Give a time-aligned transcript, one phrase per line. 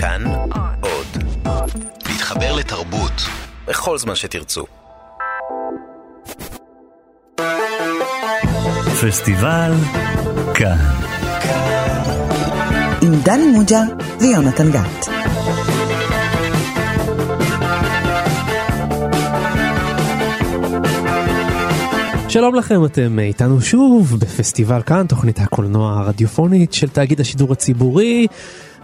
[0.00, 0.24] כאן
[0.80, 1.06] עוד.
[2.08, 3.12] להתחבר לתרבות
[3.66, 4.64] בכל זמן שתרצו.
[9.02, 9.72] פסטיבל
[10.54, 10.76] כאן.
[13.02, 13.80] עם דני מוג'ה
[14.20, 15.08] ויונתן גת.
[22.28, 28.26] שלום לכם, אתם איתנו שוב בפסטיבל כאן, תוכנית הקולנוע הרדיופונית של תאגיד השידור הציבורי.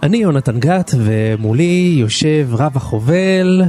[0.05, 3.63] אני יונתן גת ומולי יושב רב החובל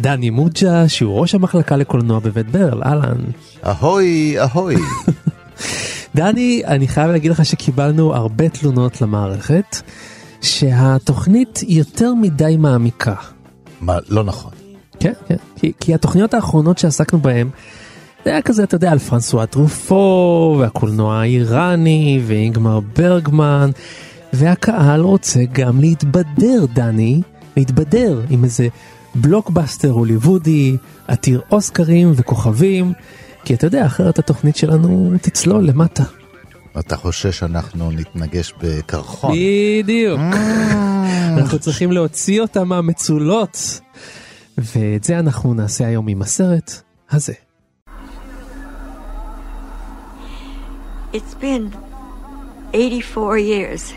[0.00, 3.24] דני מוג'ה שהוא ראש המחלקה לקולנוע בבית ברל, אהלן.
[3.66, 4.76] אהוי אהוי.
[6.16, 9.76] דני, אני חייב להגיד לך שקיבלנו הרבה תלונות למערכת
[10.40, 13.14] שהתוכנית יותר מדי מעמיקה.
[13.80, 14.52] מה, לא נכון.
[15.00, 17.48] כן, כן, כי, כי התוכניות האחרונות שעסקנו בהן
[18.24, 23.70] זה היה כזה, אתה יודע, על פרנסואה טרופו, והקולנוע האיראני, ואינגמר ברגמן,
[24.32, 27.20] והקהל רוצה גם להתבדר, דני,
[27.56, 28.68] להתבדר עם איזה
[29.14, 30.76] בלוקבאסטר הוליוודי,
[31.08, 32.92] עתיר אוסקרים וכוכבים,
[33.44, 36.04] כי אתה יודע, אחרת התוכנית שלנו תצלול למטה.
[36.78, 39.32] אתה חושש שאנחנו נתנגש בקרחון.
[39.82, 40.20] בדיוק.
[41.38, 43.80] אנחנו צריכים להוציא אותם מהמצולות,
[44.58, 47.32] ואת זה אנחנו נעשה היום עם הסרט הזה.
[51.12, 51.74] It's been
[52.72, 53.92] 84 years,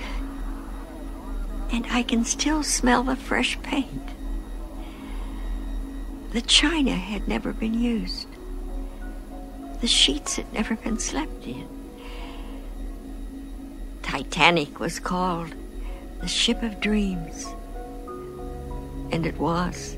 [1.72, 4.09] and I can still smell the fresh paint.
[6.31, 8.28] The china had never been used.
[9.80, 11.67] The sheets had never been slept in.
[14.02, 15.53] Titanic was called
[16.19, 17.47] the ship of dreams.
[19.11, 19.97] And it was.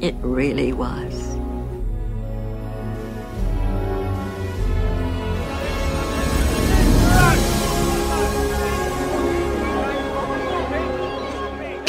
[0.00, 1.41] It really was.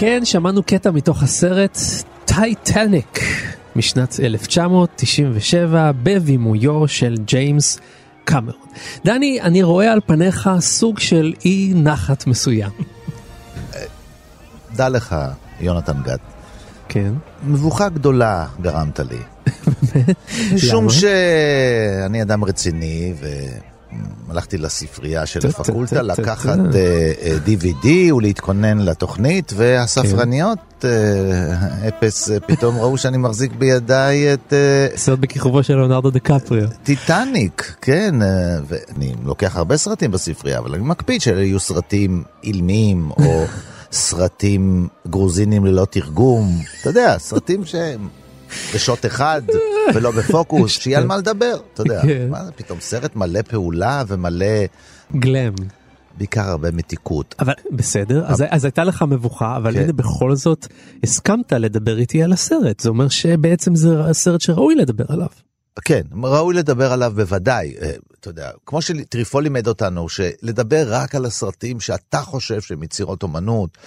[0.05, 1.77] כן, שמענו קטע מתוך הסרט
[2.25, 3.19] טייטניק
[3.75, 7.79] משנת 1997 בבימויו של ג'יימס
[8.23, 8.67] קמרון.
[9.05, 12.71] דני, אני רואה על פניך סוג של אי נחת מסוים.
[14.75, 15.15] דע לך,
[15.59, 16.19] יונתן גת,
[16.89, 17.13] כן.
[17.43, 19.19] מבוכה גדולה גרמת לי.
[20.53, 20.93] משום למה?
[20.93, 23.13] שאני אדם רציני
[24.27, 26.77] והלכתי לספרייה של טה, הפקולטה טה, טה, לקחת טה.
[26.77, 34.53] אה, אה, DVD ולהתכונן לתוכנית, והספרניות, אה, אפס, פתאום ראו שאני מחזיק בידיי את
[34.95, 36.67] סרט בכיכובו של ליאונרדו דקפריו.
[36.83, 38.15] טיטניק, כן,
[38.67, 43.45] ואני לוקח הרבה סרטים בספרייה, אבל אני מקפיד שאלה יהיו סרטים אילמים, או
[43.91, 48.07] סרטים גרוזינים ללא תרגום, אתה יודע, סרטים שהם
[48.75, 49.41] בשוט אחד
[49.93, 52.27] ולא בפוקוס, שיהיה על מה לדבר, אתה יודע, כן.
[52.29, 54.45] מה זה פתאום סרט מלא פעולה ומלא,
[55.15, 55.53] גלם.
[56.17, 57.35] בעיקר הרבה מתיקות.
[57.39, 59.79] אבל בסדר, אז, אז הייתה לך מבוכה, אבל כן.
[59.79, 60.67] הנה בכל זאת
[61.03, 62.79] הסכמת לדבר איתי על הסרט.
[62.79, 65.27] זה אומר שבעצם זה סרט שראוי לדבר עליו.
[65.81, 71.25] כן, ראוי לדבר עליו בוודאי, אה, אתה יודע, כמו שטריפול לימד אותנו, שלדבר רק על
[71.25, 73.77] הסרטים שאתה חושב שהם יצירות אומנות,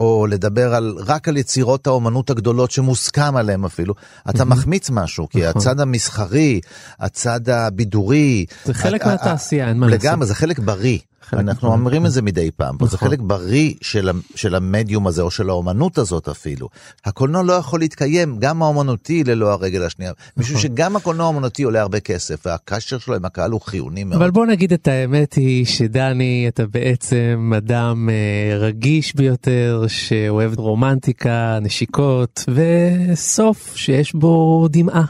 [0.00, 3.94] או לדבר על, רק על יצירות האומנות הגדולות שמוסכם עליהם אפילו,
[4.30, 5.60] אתה מחמיץ משהו, כי נכון.
[5.60, 6.60] הצד המסחרי,
[6.98, 10.04] הצד הבידורי, זה חלק מהתעשייה, אין מה לעשות.
[10.04, 10.98] לגמרי, זה חלק בריא.
[11.32, 11.72] אנחנו.
[11.72, 13.08] אומרים את זה מדי פעם, זה נכון.
[13.08, 16.68] חלק בריא של, של המדיום הזה, או של האומנות הזאת אפילו.
[17.04, 20.70] הקולנוע לא יכול להתקיים, גם האומנותי ללא הרגל השנייה, משום נכון.
[20.70, 24.22] שגם הקולנוע האומנותי עולה הרבה כסף, והקשר שלו עם הקהל הוא חיוני מאוד.
[24.22, 31.58] אבל בוא נגיד את האמת היא שדני אתה בעצם אדם אה, רגיש ביותר שאוהב רומנטיקה
[31.62, 35.04] נשיקות וסוף שיש בו דמעה.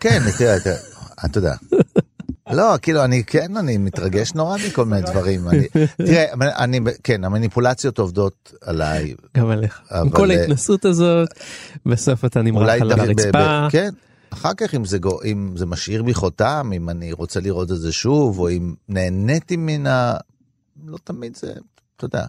[0.00, 0.22] כן,
[1.24, 1.54] אתה יודע.
[2.50, 5.48] לא, כאילו, אני כן, אני מתרגש נורא מכל מיני דברים.
[5.48, 5.66] אני,
[5.96, 6.24] תראה,
[6.58, 9.14] אני, כן, המניפולציות עובדות עליי.
[9.36, 9.80] גם עליך.
[9.92, 11.28] עם כל אה, ההתנסות הזאת
[11.86, 13.66] בסוף אתה נמרח על הרצפה.
[13.70, 13.90] כן.
[14.30, 17.78] אחר כך אם זה, גו- אם זה משאיר בי חותם, אם אני רוצה לראות את
[17.80, 20.14] זה שוב, או אם נהניתי מן ה...
[20.86, 21.52] לא תמיד זה,
[21.96, 22.24] אתה יודע.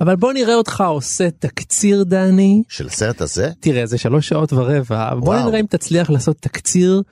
[0.00, 2.62] אבל בוא נראה אותך עושה תקציר דני.
[2.68, 3.50] של הסרט הזה?
[3.60, 5.36] תראה זה שלוש שעות ורבע בוא.
[5.36, 7.02] נראה אם תצליח לעשות תקציר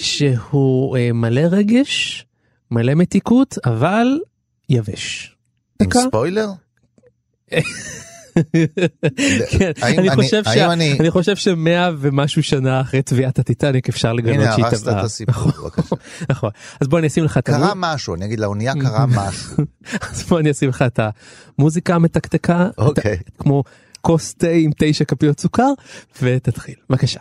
[0.00, 2.26] שהוא אה, מלא רגש
[2.70, 4.06] מלא מתיקות אבל
[4.68, 5.36] יבש.
[5.82, 6.00] עם.
[6.08, 6.48] ספוילר?
[9.50, 9.70] כן,
[11.00, 15.00] אני חושב שמאה ומשהו שנה אחרי טביעת הטיטניק אפשר לגלות הנה, שהיא הרסת טבעה.
[15.00, 15.96] את הסיפור, בבקשה.
[16.30, 16.50] נכון.
[16.80, 19.64] אז בוא אני אשים לך את קרה המו- משהו, אני אגיד לאונייה קרה משהו.
[20.10, 21.00] אז בוא אני אשים לך את
[21.58, 23.16] המוזיקה המתקתקה אוקיי.
[23.38, 23.64] כמו
[24.00, 25.68] כוס תה עם תשע כפיות סוכר
[26.22, 27.20] ותתחיל בבקשה.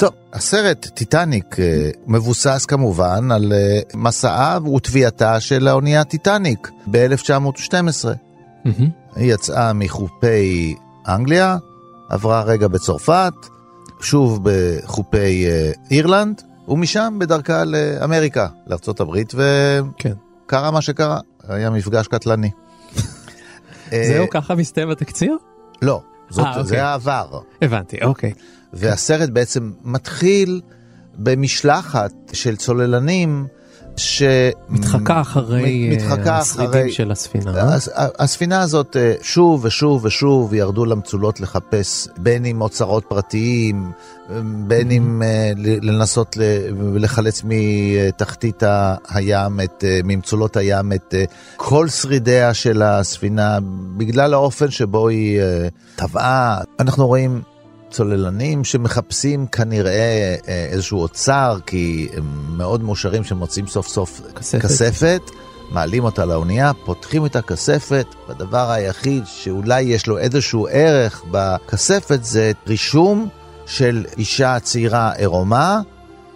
[0.00, 7.74] טוב, הסרט טיטניק אה, מבוסס כמובן על אה, מסעה וטביעתה של האונייה טיטניק ב-1912.
[8.64, 8.90] מהמם.
[9.16, 10.74] היא יצאה מחופי
[11.08, 11.56] אנגליה,
[12.08, 13.32] עברה רגע בצרפת,
[14.00, 19.34] שוב בחופי אה, אירלנד, ומשם בדרכה לאמריקה, לארצות הברית,
[19.96, 20.12] כן.
[20.46, 22.50] וקרה מה שקרה, היה מפגש קטלני.
[23.90, 25.36] זהו, ככה מסתיים התקציר?
[25.82, 26.00] לא,
[26.30, 26.64] זאת, אה, אוקיי.
[26.64, 27.40] זה העבר.
[27.62, 28.32] הבנתי, אוקיי.
[28.72, 30.60] והסרט בעצם מתחיל
[31.18, 33.46] במשלחת של צוללנים
[33.96, 34.22] ש...
[34.68, 36.92] מתחקה אחרי מת- מתחקה אה, השרידים אחרי...
[36.92, 37.54] של הספינה.
[37.56, 37.74] אה?
[37.74, 37.88] הס-
[38.18, 43.90] הספינה הזאת אה, שוב ושוב ושוב ירדו למצולות לחפש בין אם אוצרות פרטיים,
[44.30, 46.36] אה, בין אם אה, ל- לנסות
[46.94, 48.62] לחלץ מתחתית
[49.08, 51.24] הים, את, אה, ממצולות הים, את אה,
[51.56, 53.58] כל שרידיה של הספינה,
[53.96, 56.60] בגלל האופן שבו היא אה, טבעה.
[56.80, 57.42] אנחנו רואים
[57.90, 62.24] צוללנים שמחפשים כנראה אה, איזשהו אוצר, כי הם
[62.56, 64.62] מאוד מאושרים שמוצאים סוף סוף כספת.
[64.62, 65.20] כספת,
[65.70, 72.52] מעלים אותה לאונייה, פותחים את הכספת, והדבר היחיד שאולי יש לו איזשהו ערך בכספת זה
[72.66, 73.28] רישום
[73.66, 75.80] של אישה צעירה עירומה,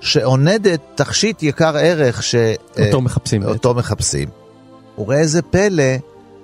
[0.01, 2.35] שעונדת תכשיט יקר ערך ש...
[2.79, 3.41] אותו אה, מחפשים.
[3.41, 3.53] בעצם.
[3.53, 4.29] אותו מחפשים.
[4.99, 5.97] וראה איזה פלא,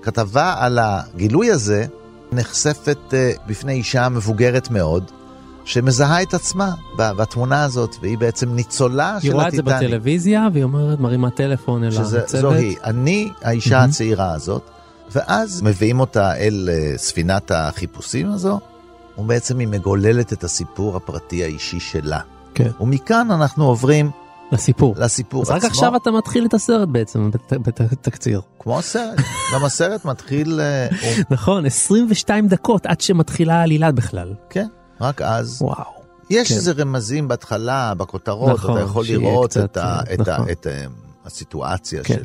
[0.03, 1.87] כתבה על הגילוי הזה
[2.32, 5.11] נחשפת אה, בפני אישה מבוגרת מאוד,
[5.65, 9.82] שמזהה את עצמה בתמונה הזאת, והיא בעצם ניצולה היא של רואה את זה הטיטניק.
[9.82, 12.43] בטלוויזיה והיא אומרת מרימה טלפון אל שזה, הצוות.
[12.43, 13.91] זוהי, אני האישה מהמם.
[13.91, 14.62] הצעירה הזאת,
[15.12, 18.61] ואז מביאים אותה אל אה, ספינת החיפושים הזו,
[19.19, 22.21] ובעצם היא מגוללת את הסיפור הפרטי האישי שלה.
[22.55, 22.71] כן.
[22.81, 24.11] ומכאן אנחנו עוברים
[24.52, 24.94] לסיפור.
[24.99, 25.56] לסיפור אז עצמו.
[25.58, 27.52] רק עכשיו אתה מתחיל את הסרט בעצם בת-
[27.91, 28.41] בתקציר.
[28.58, 29.19] כמו הסרט,
[29.55, 30.88] גם הסרט מתחיל, אה,
[31.31, 34.35] נכון 22 דקות עד שמתחילה העלילה בכלל.
[34.50, 34.67] כן,
[35.00, 35.58] רק אז.
[35.62, 35.85] וואו.
[36.31, 36.55] יש כן.
[36.55, 40.50] איזה רמזים בהתחלה, בכותרות, נכון, אתה יכול לראות קצת, את, ה, אה, את, ה, נכון.
[40.50, 40.70] את ה,
[41.26, 42.14] הסיטואציה כן.
[42.14, 42.23] של...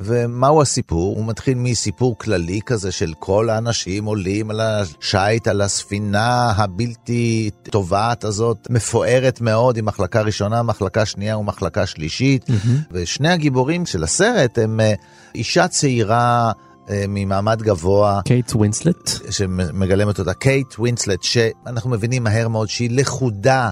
[0.00, 1.16] ומהו הסיפור?
[1.16, 8.24] הוא מתחיל מסיפור כללי כזה של כל האנשים עולים על השיט, על הספינה הבלתי טובעת
[8.24, 12.46] הזאת, מפוארת מאוד, עם מחלקה ראשונה, מחלקה שנייה ומחלקה שלישית.
[12.92, 14.94] ושני הגיבורים של הסרט הם אה,
[15.34, 16.52] אישה צעירה
[16.90, 18.20] אה, ממעמד גבוה.
[18.24, 19.10] קייט ווינסלט.
[19.30, 23.70] שמגלמת אותה קייט ווינסלט, שאנחנו מבינים מהר מאוד שהיא לכודה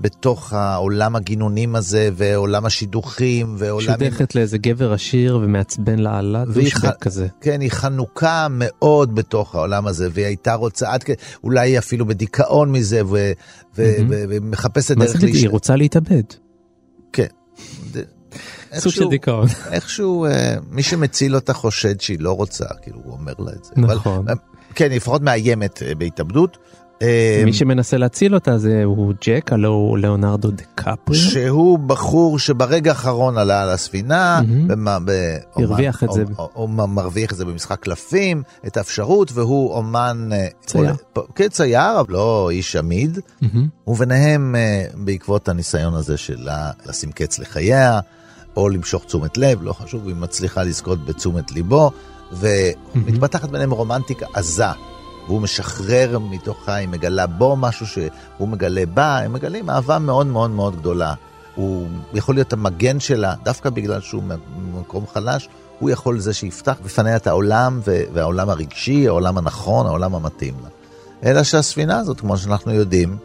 [0.00, 3.86] בתוך העולם הגינונים הזה, ועולם השידוכים, ועולם...
[3.86, 7.26] שודכת לאיזה גבר עשיר ומעצבן לאללה, douchebag ח- כזה.
[7.40, 12.06] כן, היא חנוקה מאוד בתוך העולם הזה, והיא הייתה רוצה, עד כדי, אולי היא אפילו
[12.06, 13.32] בדיכאון מזה, ו-
[13.76, 16.22] ו- ו- ומחפשת מה דרך זה היא רוצה להתאבד.
[17.12, 17.26] כן.
[18.78, 19.46] סוג של דיכאון.
[19.72, 23.72] איכשהו אה, מי שמציל אותה חושד שהיא לא רוצה, כאילו הוא אומר לה את זה.
[23.76, 24.28] אבל, נכון.
[24.28, 24.34] אה,
[24.74, 26.58] כן, היא לפחות מאיימת אה, בהתאבדות.
[27.02, 31.16] אה, מי שמנסה להציל אותה זה הוא ג'ק, הלו הוא ליאונרדו דקפרי.
[31.16, 34.40] שהוא בחור שברגע האחרון עלה על הספינה,
[35.54, 36.24] הרוויח את זה.
[36.56, 40.28] או מרוויח את זה במשחק קלפים, את האפשרות, והוא אומן...
[40.32, 40.94] אה, צייר.
[41.12, 41.48] פ- כן,
[42.00, 43.18] אבל לא איש עמיד.
[43.86, 48.00] וביניהם, אה, בעקבות הניסיון הזה שלה לשים קץ לחייה,
[48.56, 51.90] או למשוך תשומת לב, לא חשוב, היא מצליחה לזכות בתשומת ליבו,
[52.32, 54.64] ומתפתחת ביניהם רומנטיקה עזה.
[55.30, 60.50] והוא משחרר מתוכה, היא מגלה בו משהו שהוא מגלה בה, הם מגלים אהבה מאוד מאוד
[60.50, 61.14] מאוד גדולה.
[61.54, 64.22] הוא יכול להיות המגן שלה, דווקא בגלל שהוא
[64.56, 67.80] ממקום חלש, הוא יכול זה שיפתח בפניה את העולם,
[68.12, 70.68] והעולם הרגשי, העולם הנכון, העולם המתאים לה.
[71.30, 73.16] אלא שהספינה הזאת, כמו שאנחנו יודעים,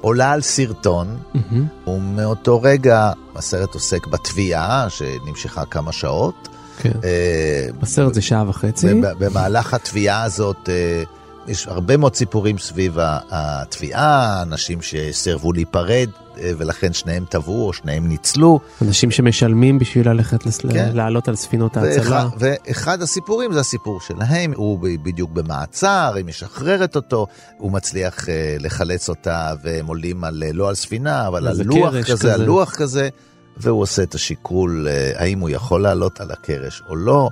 [0.00, 1.66] עולה על סרטון, מהמם.
[1.86, 6.48] ומאותו רגע הסרט עוסק בתביעה, שנמשכה כמה שעות.
[6.78, 6.92] כן.
[7.04, 9.00] אה, בסרט זה שעה וחצי.
[9.18, 11.02] במהלך התביעה הזאת אה,
[11.48, 12.96] יש הרבה מאוד סיפורים סביב
[13.30, 16.08] התביעה, אנשים שסירבו להיפרד
[16.38, 18.60] אה, ולכן שניהם טבעו או שניהם ניצלו.
[18.82, 20.90] אנשים שמשלמים בשביל ללכת לס- כן.
[20.94, 22.02] לעלות על ספינות ההצלה.
[22.26, 27.26] ואחד, ואחד הסיפורים זה הסיפור שלהם, הוא בדיוק במעצר, היא משחררת אותו,
[27.58, 31.90] הוא מצליח אה, לחלץ אותה והם עולים על, אה, לא על ספינה, אבל על לוח
[31.92, 32.46] קרש כזה, על כזה.
[32.46, 33.08] לוח כזה,
[33.56, 37.30] והוא עושה את השיקול אה, האם הוא יכול לעלות על הקרש או לא.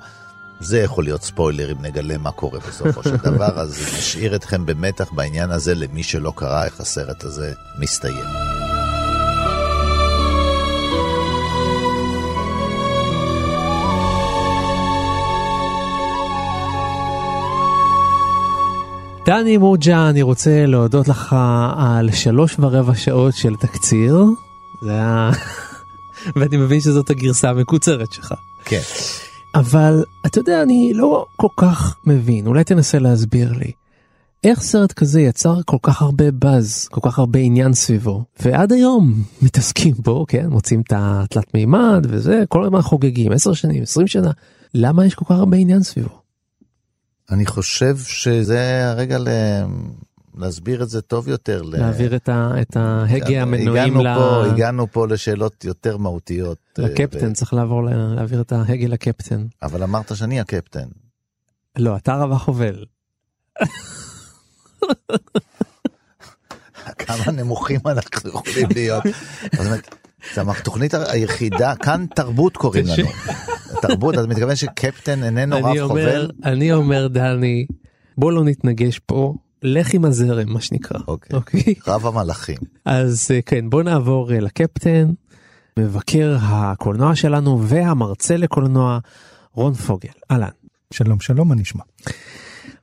[0.62, 5.12] זה יכול להיות ספוילר אם נגלה מה קורה בסופו של דבר, אז נשאיר אתכם במתח
[5.12, 8.24] בעניין הזה למי שלא קרא איך הסרט הזה מסתיים.
[19.26, 21.36] דני מוג'ה, אני רוצה להודות לך
[21.76, 24.24] על שלוש ורבע שעות של תקציר.
[24.82, 25.30] זה היה...
[26.36, 28.34] ואני מבין שזאת הגרסה המקוצרת שלך.
[28.64, 28.80] כן.
[29.54, 33.72] אבל אתה יודע, אני לא כל כך מבין, אולי תנסה להסביר לי.
[34.44, 39.22] איך סרט כזה יצר כל כך הרבה באז, כל כך הרבה עניין סביבו, ועד היום
[39.42, 44.30] מתעסקים בו, כן, מוצאים את התלת מימד וזה, כל הזמן חוגגים, 10 שנים, 20 שנה,
[44.74, 46.22] למה יש כל כך הרבה עניין סביבו?
[47.30, 49.28] אני חושב שזה הרגע ל...
[50.36, 51.62] להסביר את זה טוב יותר.
[51.62, 52.50] להעביר את, ה...
[52.60, 54.14] את ההגה המנועים הגענו ל...
[54.14, 56.58] פה, הגענו פה לשאלות יותר מהותיות.
[56.78, 57.32] לקפטן, ו...
[57.32, 59.46] צריך לעבור להעביר את ההגה לקפטן.
[59.62, 60.88] אבל אמרת שאני הקפטן.
[61.78, 62.84] לא, אתה רב החובל.
[66.98, 69.04] כמה נמוכים אנחנו יכולים להיות.
[70.34, 73.08] זה התוכנית היחידה, כאן תרבות קוראים לנו.
[73.82, 76.30] תרבות, אתה מתכוון שקפטן איננו רב חובל?
[76.44, 77.66] אני אומר, דני,
[78.18, 79.34] בוא לא נתנגש פה.
[79.62, 80.98] לך עם הזרם מה שנקרא.
[81.08, 81.36] אוקיי.
[81.36, 81.74] אוקיי?
[81.86, 82.56] רב המלאכים.
[82.84, 85.12] אז אה, כן בוא נעבור אה, לקפטן,
[85.78, 88.98] מבקר הקולנוע שלנו והמרצה לקולנוע
[89.54, 90.10] רון פוגל.
[90.30, 90.48] אהלן.
[90.92, 91.82] שלום שלום מה נשמע?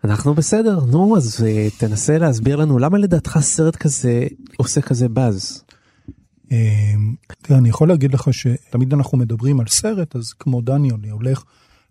[0.04, 5.64] אנחנו בסדר נו אז אה, תנסה להסביר לנו למה לדעתך סרט כזה עושה כזה באז.
[7.52, 11.44] אני יכול להגיד לך שתמיד אנחנו מדברים על סרט אז כמו דני אני הולך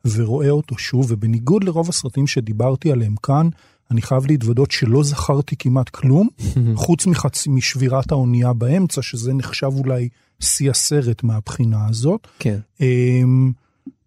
[0.04, 3.48] ורואה אותו שוב ובניגוד לרוב הסרטים שדיברתי עליהם כאן
[3.90, 6.28] אני חייב להתוודות שלא זכרתי כמעט כלום,
[6.74, 7.46] חוץ מחצ...
[7.46, 10.08] משבירת האונייה באמצע, שזה נחשב אולי
[10.40, 12.26] שיא הסרט מהבחינה הזאת.
[12.38, 12.58] כן.
[12.80, 13.52] אמ,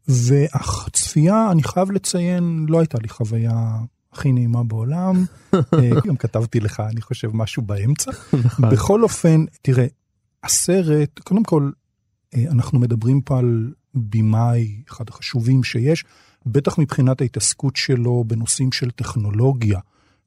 [0.07, 3.77] והצפייה, אני חייב לציין, לא הייתה לי חוויה
[4.11, 5.25] הכי נעימה בעולם.
[5.53, 5.59] אה,
[6.07, 8.11] גם כתבתי לך, אני חושב, משהו באמצע.
[8.45, 8.69] נכון.
[8.69, 9.85] בכל אופן, תראה,
[10.43, 11.71] הסרט, קודם כל,
[12.35, 16.05] אה, אנחנו מדברים פה על במאי, אחד החשובים שיש.
[16.45, 19.79] בטח מבחינת ההתעסקות שלו בנושאים של טכנולוגיה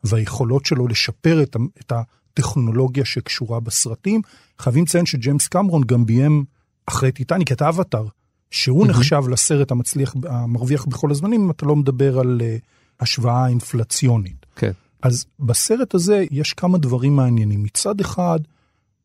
[0.05, 4.21] והיכולות שלו לשפר את, את הטכנולוגיה שקשורה בסרטים.
[4.59, 6.45] חייבים לציין שג'יימס קמרון גם ביים
[6.87, 8.07] אחרי טיטניק את האבטאר,
[8.51, 8.89] שהוא mm-hmm.
[8.89, 12.65] נחשב לסרט המצליח, המרוויח בכל הזמנים, אם אתה לא מדבר על uh,
[13.01, 14.47] השוואה אינפלציונית.
[14.57, 14.73] כן.
[15.03, 17.63] אז בסרט הזה יש כמה דברים מעניינים.
[17.63, 18.39] מצד אחד,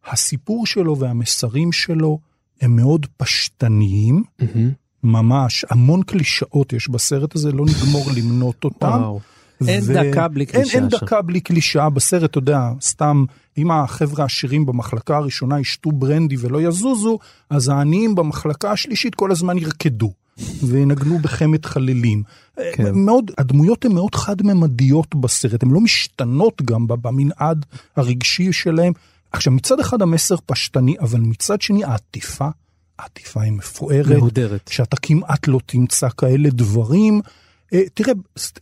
[0.05, 2.19] הסיפור שלו והמסרים שלו
[2.61, 4.23] הם מאוד פשטניים.
[4.41, 4.88] Mm-hmm.
[5.03, 9.01] ממש, המון קלישאות יש בסרט הזה, לא נגמור למנות אותם.
[9.67, 9.93] אין ו...
[9.93, 10.73] דקה בלי קלישאה.
[10.73, 13.25] אין, אין דקה בלי קלישאה בסרט, אתה יודע, סתם,
[13.57, 19.57] אם החבר'ה העשירים במחלקה הראשונה ישתו ברנדי ולא יזוזו, אז העניים במחלקה השלישית כל הזמן
[19.57, 20.13] ירקדו.
[20.63, 22.23] וינגנו בחמת חללים.
[22.73, 22.95] כן.
[22.95, 27.65] מאוד, הדמויות הן מאוד חד-ממדיות בסרט, הן לא משתנות גם במנעד
[27.95, 28.93] הרגשי שלהן.
[29.31, 32.47] עכשיו, מצד אחד המסר פשטני, אבל מצד שני העטיפה
[32.99, 34.17] העטיפה היא מפוארת.
[34.17, 34.67] מהודרת.
[34.67, 37.21] שאתה כמעט לא תמצא כאלה דברים.
[37.73, 38.13] אה, תראה,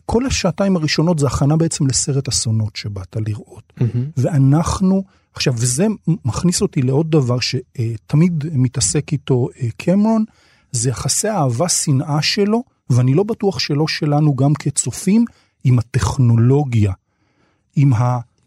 [0.05, 3.73] כל השעתיים הראשונות זה הכנה בעצם לסרט אסונות שבאת לראות.
[3.79, 3.83] Mm-hmm.
[4.17, 5.03] ואנחנו,
[5.33, 5.87] עכשיו, וזה
[6.25, 10.25] מכניס אותי לעוד דבר שתמיד מתעסק איתו אה, קמרון,
[10.71, 15.25] זה יחסי האהבה-שנאה שלו, ואני לא בטוח שלא שלנו גם כצופים,
[15.63, 16.93] עם הטכנולוגיה,
[17.75, 17.91] עם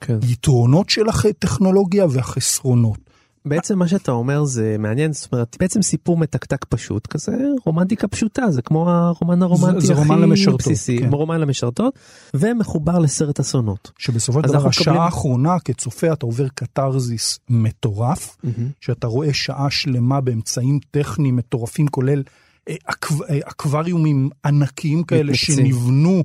[0.01, 0.19] כן.
[0.23, 3.10] היתרונות של הטכנולוגיה והחסרונות.
[3.51, 7.33] בעצם מה שאתה אומר זה מעניין, זאת אומרת, בעצם סיפור מתקתק פשוט כזה,
[7.67, 11.09] רומנטיקה פשוטה, זה כמו הרומן הרומנטי זה, זה הכי רומן למשרתות, בסיסי, כן.
[11.13, 11.99] רומן למשרתות,
[12.35, 13.91] ומחובר לסרט אסונות.
[13.99, 15.01] שבסופו של דבר השעה מקבלים...
[15.01, 18.49] האחרונה כצופה אתה עובר קתרזיס מטורף, mm-hmm.
[18.81, 22.23] שאתה רואה שעה שלמה באמצעים טכניים מטורפים, כולל
[22.69, 25.57] אה, אקו, אה, אקווריומים ענקיים כאלה מתנצים.
[25.57, 26.25] שנבנו.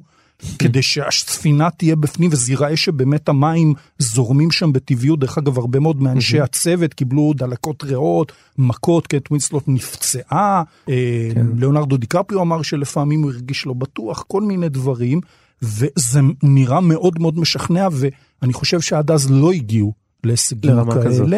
[0.59, 5.19] כדי שהספינה תהיה בפנים וזה ייראה שבאמת המים זורמים שם בטבעיות.
[5.19, 11.45] דרך אגב, הרבה מאוד מאנשי הצוות קיבלו דלקות ריאות, מכות, קט ווינסלוט נפצעה, אה, כן.
[11.57, 15.21] ליאונרדו דיקפריו אמר שלפעמים הוא הרגיש לא בטוח, כל מיני דברים,
[15.61, 21.05] וזה נראה מאוד מאוד משכנע, ואני חושב שעד אז לא הגיעו להישגים כאלה.
[21.05, 21.29] כזאת.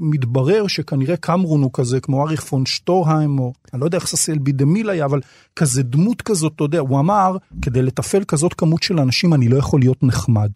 [0.00, 4.38] מתברר שכנראה קמרון הוא כזה כמו אריך פון שטורהיים, או אני לא יודע איך ססיאל
[4.38, 5.20] בידמיל היה, אבל
[5.56, 9.56] כזה דמות כזאת, אתה יודע, הוא אמר, כדי לתפעל כזאת כמות של אנשים אני לא
[9.56, 10.50] יכול להיות נחמד.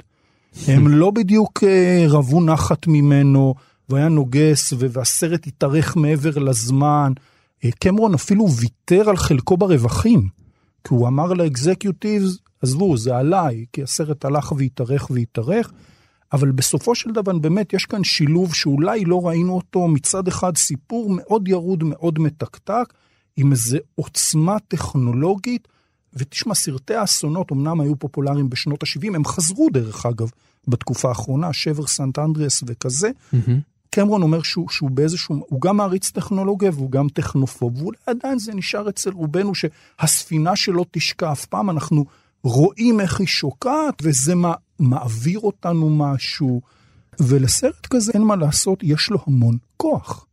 [0.67, 3.55] הם לא בדיוק אה, רבו נחת ממנו,
[3.89, 7.13] והיה נוגס, והסרט התארך מעבר לזמן.
[7.65, 10.29] אה, קמרון אפילו ויתר על חלקו ברווחים,
[10.85, 15.73] כי הוא אמר לאקזקיוטיבס, עזבו, זה עליי, כי הסרט הלך והתארך והתארך.
[16.33, 21.11] אבל בסופו של דבר באמת יש כאן שילוב שאולי לא ראינו אותו מצד אחד סיפור
[21.11, 22.95] מאוד ירוד מאוד מתקתק
[23.37, 25.69] עם איזה עוצמה טכנולוגית
[26.15, 30.31] ותשמע סרטי האסונות אמנם היו פופולריים בשנות ה-70 הם חזרו דרך אגב
[30.69, 33.11] בתקופה האחרונה שבר סנט אנדריאס וכזה.
[33.35, 33.51] Mm-hmm.
[33.91, 38.55] קמרון אומר שהוא, שהוא באיזשהו, הוא גם מעריץ טכנולוגיה והוא גם טכנופוב, ואולי עדיין זה
[38.55, 42.05] נשאר אצל רובנו שהספינה שלו תשקע אף פעם, אנחנו
[42.45, 46.61] רואים איך היא שוקעת, וזה מה, מעביר אותנו משהו.
[47.21, 50.27] ולסרט כזה אין מה לעשות, יש לו המון כוח.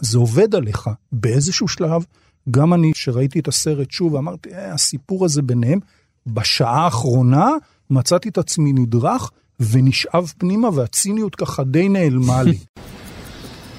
[0.00, 0.90] זה עובד עליך.
[1.12, 2.04] באיזשהו שלב,
[2.50, 5.78] גם אני, שראיתי את הסרט שוב, אמרתי, אה, הסיפור הזה ביניהם,
[6.26, 7.48] בשעה האחרונה
[7.90, 9.30] מצאתי את עצמי נדרך
[9.60, 12.58] ונשאב פנימה, והציניות ככה די נעלמה לי.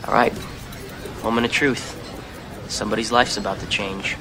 [0.06, 0.34] All right,
[1.24, 1.84] moment of truth.
[2.70, 4.18] Somebody's life's about to change.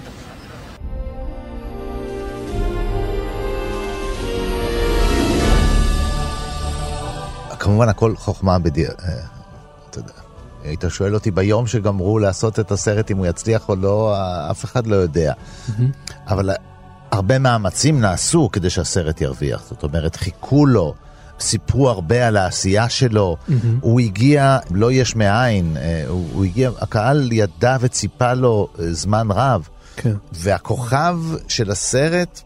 [7.63, 8.91] כמובן הכל חוכמה בדיר...
[9.05, 9.13] אה,
[9.91, 10.13] אתה יודע.
[10.65, 14.17] היית שואל אותי ביום שגמרו לעשות את הסרט אם הוא יצליח או לא,
[14.51, 15.33] אף אחד לא יודע.
[16.29, 16.51] אבל
[17.11, 19.63] הרבה מאמצים נעשו כדי שהסרט ירוויח.
[19.69, 20.95] זאת אומרת, חיכו לו,
[21.41, 23.37] סיפרו הרבה על העשייה שלו.
[23.81, 29.31] הוא הגיע, לא יש מאין, אה, הוא, הוא הגיע, הקהל ידע וציפה לו אה, זמן
[29.31, 29.69] רב.
[29.97, 30.15] כן.
[30.33, 32.41] והכוכב של הסרט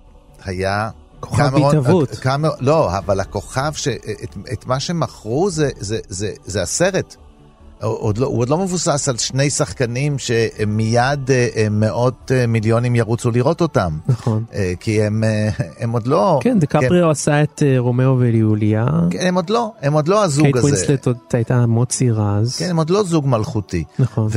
[0.45, 0.91] היה...
[1.29, 2.11] כוכב בהתהוות.
[2.11, 7.17] קמר, לא, אבל הכוכב, ש, את, את מה שמכרו זה, זה, זה, זה הסרט.
[7.83, 12.97] עוד, לא, הוא עוד לא מבוסס על שני שחקנים שמיד אה, אה, מאות אה, מיליונים
[12.97, 13.99] ירוצו לראות אותם.
[14.09, 14.45] נכון.
[14.55, 16.39] אה, כי הם, אה, הם עוד לא...
[16.43, 18.87] כן, דיקפריו עשה את אה, רומאו וליוליה.
[19.11, 20.67] כן, הם עוד לא, הם עוד לא הזוג קייט הזה.
[20.67, 22.57] ווינסלט עוד הייתה מאוד צעירה אז.
[22.57, 23.85] כן, הם עוד לא זוג מלכותי.
[23.99, 24.29] נכון.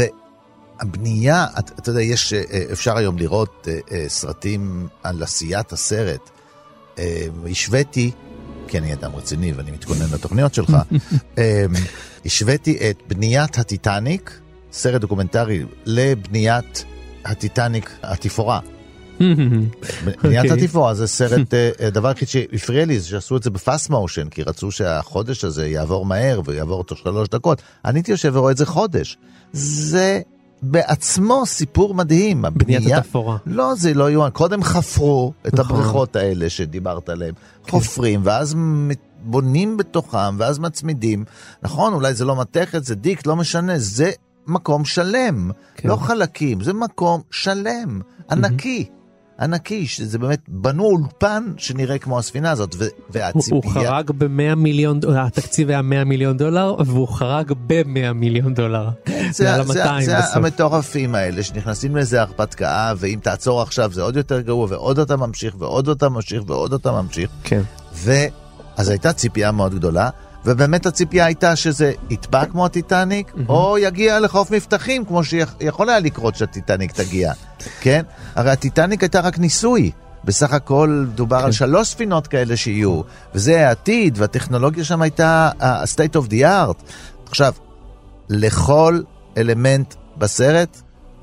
[0.81, 6.29] והבנייה, אתה אתה יודע, יש, אה, אפשר היום לראות אה, אה, סרטים על עשיית הסרט.
[6.99, 8.11] אה, השוויתי,
[8.67, 10.77] כי אני אדם רציני ואני מתכונן לתוכניות שלך,
[11.37, 11.65] אה,
[12.25, 14.39] השוויתי את בניית הטיטניק,
[14.71, 16.85] סרט דוקומנטרי, לבניית
[17.25, 18.59] הטיטניק התפאורה.
[20.23, 20.63] בניית אוקיי.
[20.63, 24.43] התפאורה זה סרט, אה, הדבר היחיד שהפריע לי זה שעשו את זה בפאסט מושן, כי
[24.43, 27.61] רצו שהחודש הזה יעבור מהר ויעבור תוך שלוש דקות.
[27.85, 29.17] אני הייתי יושב ורואה את זה חודש.
[29.53, 30.21] זה
[30.61, 32.41] בעצמו סיפור מדהים.
[32.41, 33.37] בניית הבנייה- התפאורה.
[33.45, 34.29] לא, זה לא יאומן.
[34.33, 35.75] קודם חפרו את נכון.
[35.75, 37.33] הבריכות האלה שדיברת עליהן.
[37.69, 38.55] חופרים, ואז
[39.23, 41.25] בונים בתוכם, ואז מצמידים.
[41.63, 44.11] נכון, אולי זה לא מתכת, זה דיק, לא משנה, זה
[44.47, 45.51] מקום שלם.
[45.75, 45.89] כן.
[45.89, 48.01] לא חלקים, זה מקום שלם,
[48.31, 48.89] ענקי.
[49.41, 53.61] ענקי, שזה באמת, בנו אולפן שנראה כמו הספינה הזאת, ו- והציפייה...
[53.63, 58.89] הוא חרג ב-100 מיליון, התקציב היה 100 מיליון דולר והוא חרג ב-100 מיליון דולר.
[59.31, 60.35] זה, מעל זה, ה-200 זה בסוף.
[60.35, 65.55] המטורפים האלה שנכנסים לאיזה הרפתקה, ואם תעצור עכשיו זה עוד יותר גרוע, ועוד אתה ממשיך,
[65.59, 67.29] ועוד אתה ממשיך, ועוד אתה ממשיך.
[67.43, 67.61] כן.
[67.93, 70.09] ואז הייתה ציפייה מאוד גדולה,
[70.49, 76.35] ובאמת הציפייה הייתה שזה יטבע כמו הטיטניק, או יגיע לחוף מבטחים, כמו שיכול היה לקרות
[76.35, 77.33] שהטיטניק תגיע,
[77.81, 78.03] כן?
[78.35, 79.91] הרי הטיטניק הייתה רק ניסוי.
[80.23, 83.01] בסך הכל דובר על שלוש ספינות כאלה שיהיו,
[83.35, 86.83] וזה העתיד, והטכנולוגיה שם הייתה ה-state of the art.
[87.29, 87.53] עכשיו,
[88.29, 89.01] לכל
[89.37, 90.81] אלמנט בסרט,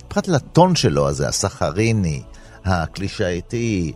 [0.08, 2.22] פרט לטון שלו הזה, הסחריני,
[2.66, 3.92] הקלישאתי,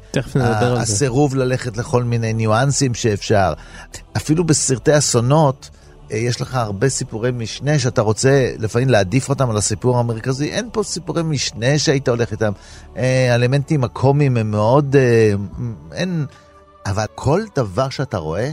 [0.77, 0.83] זה.
[0.83, 3.53] הסירוב ללכת לכל מיני ניואנסים שאפשר.
[4.17, 5.71] אפילו בסרטי אסונות,
[6.13, 10.51] אה, יש לך הרבה סיפורי משנה שאתה רוצה לפעמים להעדיף אותם על הסיפור המרכזי.
[10.51, 12.53] אין פה סיפורי משנה שהיית הולך איתם.
[12.97, 14.97] אה, האלמנטים הקומיים הם מאוד...
[14.97, 15.33] אה,
[15.93, 16.27] אין...
[16.87, 18.51] אבל כל דבר שאתה רואה,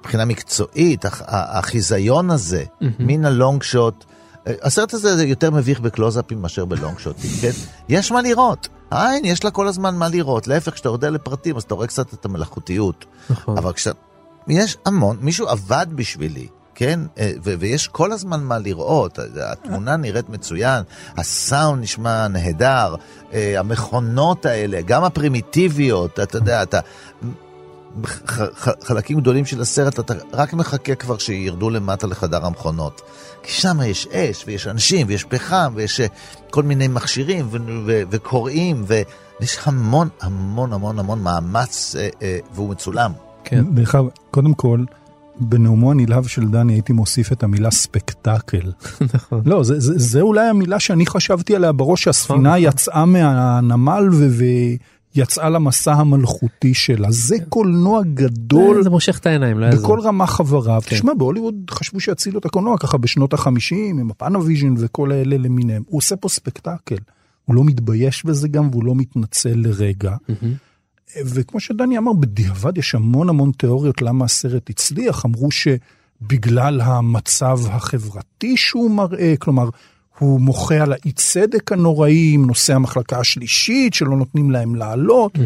[0.00, 2.64] מבחינה מקצועית, החיזיון הזה,
[2.98, 4.04] מן הלונג שוט,
[4.46, 7.50] הסרט הזה זה יותר מביך בקלוזאפים מאשר בלונג שוטים, כן?
[7.88, 8.68] יש מה לראות.
[8.90, 10.46] העין, יש לה כל הזמן מה לראות.
[10.46, 13.04] להפך, כשאתה יורד לפרטים, אז אתה רואה קצת את המלאכותיות.
[13.30, 13.58] נכון.
[13.58, 13.98] אבל כשאתה...
[14.48, 17.00] יש המון, מישהו עבד בשבילי, כן?
[17.18, 19.18] אה, ו- ויש כל הזמן מה לראות.
[19.42, 20.82] התמונה נראית מצוין,
[21.16, 22.94] הסאונד נשמע נהדר,
[23.32, 26.80] אה, המכונות האלה, גם הפרימיטיביות, אתה יודע, אתה...
[28.82, 33.02] חלקים גדולים של הסרט, אתה רק מחכה כבר שירדו למטה לחדר המכונות.
[33.42, 36.06] כי שם יש אש, ויש אנשים, ויש פחם, ויש אה,
[36.50, 42.70] כל מיני מכשירים, ו- ו- וקוראים, ויש המון המון המון המון מאמץ, אה, אה, והוא
[42.70, 43.12] מצולם.
[43.44, 43.64] כן.
[43.74, 44.84] דרך אגב, קודם כל,
[45.40, 48.72] בנאומו הנלהב של דני הייתי מוסיף את המילה ספקטקל.
[49.14, 49.42] נכון.
[49.46, 52.58] לא, זה, זה, זה אולי המילה שאני חשבתי עליה בראש, שהספינה נכון.
[52.58, 54.24] יצאה מהנמל ו,
[55.16, 57.10] ויצאה למסע המלכותי שלה.
[57.10, 58.82] זה קולנוע גדול.
[58.82, 59.82] זה מושך את העיניים, לא יעזור.
[59.82, 60.82] בכל רמה חבריו.
[60.86, 60.96] כן.
[60.96, 65.82] תשמע, בהוליווד חשבו שיצילו את הקולנוע ככה בשנות החמישים, עם הפאנאוויז'ן וכל האלה למיניהם.
[65.86, 66.96] הוא עושה פה ספקטקל.
[67.44, 70.16] הוא לא מתבייש בזה גם, והוא לא מתנצל לרגע.
[71.24, 75.24] וכמו שדני אמר, בדיעבד יש המון המון תיאוריות למה הסרט הצליח.
[75.26, 79.68] אמרו שבגלל המצב החברתי שהוא מראה, כלומר,
[80.20, 85.38] הוא מוחה על האי צדק הנוראי עם נושא המחלקה השלישית, שלא נותנים להם לעלות.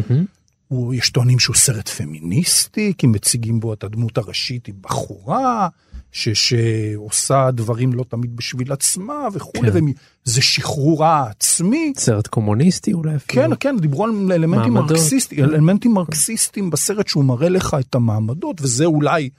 [0.67, 5.67] הוא, יש טוענים שהוא סרט פמיניסטי, כי מציגים בו את הדמות הראשית היא בחורה,
[6.11, 9.79] ש, שעושה דברים לא תמיד בשביל עצמה וכולי, כן.
[10.25, 11.93] וזה שחרור העצמי.
[11.97, 13.43] סרט קומוניסטי אולי אפילו.
[13.43, 14.97] כן, כן, דיברו על אלמנטים מעמדות.
[14.97, 19.29] מרקסיסטיים, אלמנטים מרקסיסטיים בסרט שהוא מראה לך את המעמדות, וזה אולי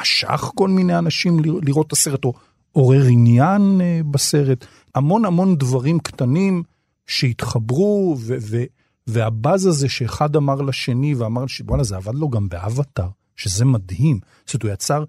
[0.00, 2.32] משך כל מיני אנשים לראות את הסרט, או
[2.72, 4.66] עורר עניין אה, בסרט.
[4.94, 6.62] המון המון דברים קטנים
[7.06, 8.64] שהתחברו, ו- ו-
[9.06, 13.08] והבאז הזה שאחד אמר לשני, ואמר שבואנה זה עבד לו גם באבטאר.
[13.38, 14.20] שזה מדהים.
[14.46, 15.04] זאת אומרת, הוא יצר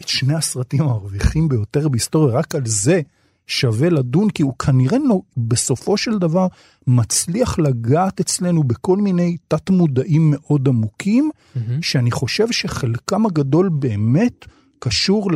[0.00, 3.00] את שני הסרטים המרוויחים ביותר בהיסטוריה, רק על זה
[3.46, 6.46] שווה לדון, כי הוא כנראה לא, בסופו של דבר
[6.86, 11.58] מצליח לגעת אצלנו בכל מיני תת-מודעים מאוד עמוקים, mm-hmm.
[11.82, 14.44] שאני חושב שחלקם הגדול באמת
[14.78, 15.32] קשור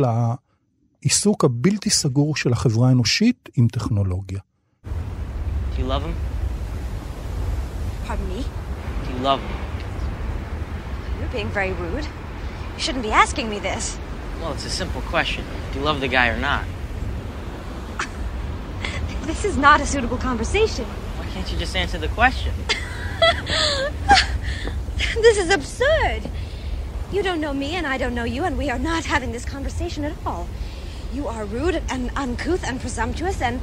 [1.04, 4.40] לעיסוק הבלתי סגור של החברה האנושית עם טכנולוגיה.
[4.84, 6.14] Do you love him?
[8.06, 8.44] Pardon me?
[9.04, 9.56] Do you love him?
[11.18, 12.06] You're being very rude.
[12.76, 13.98] You shouldn't be asking me this.
[14.40, 15.44] Well, it's a simple question.
[15.72, 16.64] Do you love the guy or not?
[19.30, 20.86] This is not a suitable conversation.
[21.18, 22.52] Why can't you just answer the question?
[25.26, 26.22] this is absurd.
[27.12, 29.44] You don't know me and I don't know you, and we are not having this
[29.44, 30.46] conversation at all.
[31.17, 33.55] You are rude and uncouth and presumptuous, and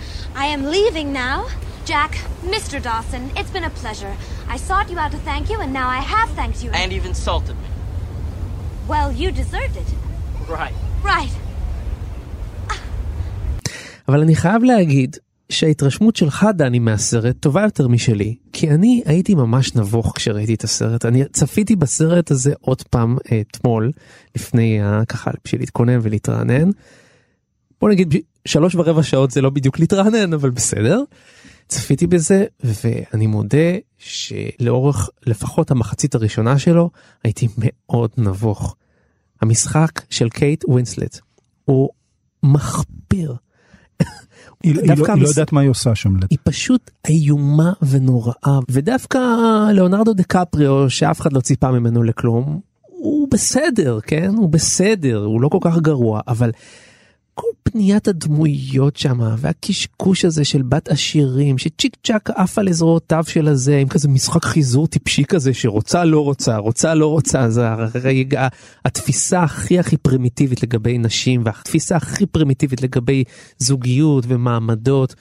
[0.44, 1.38] I am leaving now.
[1.84, 2.12] Jack,
[2.54, 2.76] Mr.
[2.88, 4.14] Dawson, it's been a pleasure.
[4.54, 6.70] I sought you out to thank you, and now I have thanked you.
[6.80, 7.68] And you've insulted me.
[8.92, 9.88] Well, you deserved it.
[10.48, 10.74] Right.
[11.04, 11.34] Right.
[14.08, 15.16] אבל אני חייב להגיד
[15.48, 21.04] שההתרשמות שלך דני מהסרט טובה יותר משלי כי אני הייתי ממש נבוך כשראיתי את הסרט
[21.04, 23.90] אני צפיתי בסרט הזה עוד פעם אתמול
[24.36, 26.70] לפני ככה בשביל להתכונן ולהתרענן.
[27.82, 28.14] בוא נגיד
[28.44, 31.02] שלוש ורבע שעות זה לא בדיוק להתרענן אבל בסדר.
[31.68, 36.90] צפיתי בזה ואני מודה שלאורך לפחות המחצית הראשונה שלו
[37.24, 38.76] הייתי מאוד נבוך.
[39.40, 41.20] המשחק של קייט ווינסלט
[41.64, 41.88] הוא
[42.42, 43.34] מחפיר.
[44.00, 44.06] היא,
[44.64, 46.14] היא, לא, היא לא יודעת מה היא עושה שם.
[46.30, 49.18] היא פשוט איומה ונוראה ודווקא
[49.72, 55.40] ליאונרדו דה קפריו שאף אחד לא ציפה ממנו לכלום הוא בסדר כן הוא בסדר הוא
[55.40, 56.50] לא כל כך גרוע אבל
[57.34, 63.48] כל פניית הדמויות שם והקשקוש הזה של בת עשירים שצ'יק צ'אק עף על אזרועותיו של
[63.48, 68.48] הזה עם כזה משחק חיזור טיפשי כזה שרוצה לא רוצה רוצה לא רוצה זה הרגע
[68.84, 73.24] התפיסה הכי הכי פרימיטיבית לגבי נשים והתפיסה הכי פרימיטיבית לגבי
[73.58, 75.14] זוגיות ומעמדות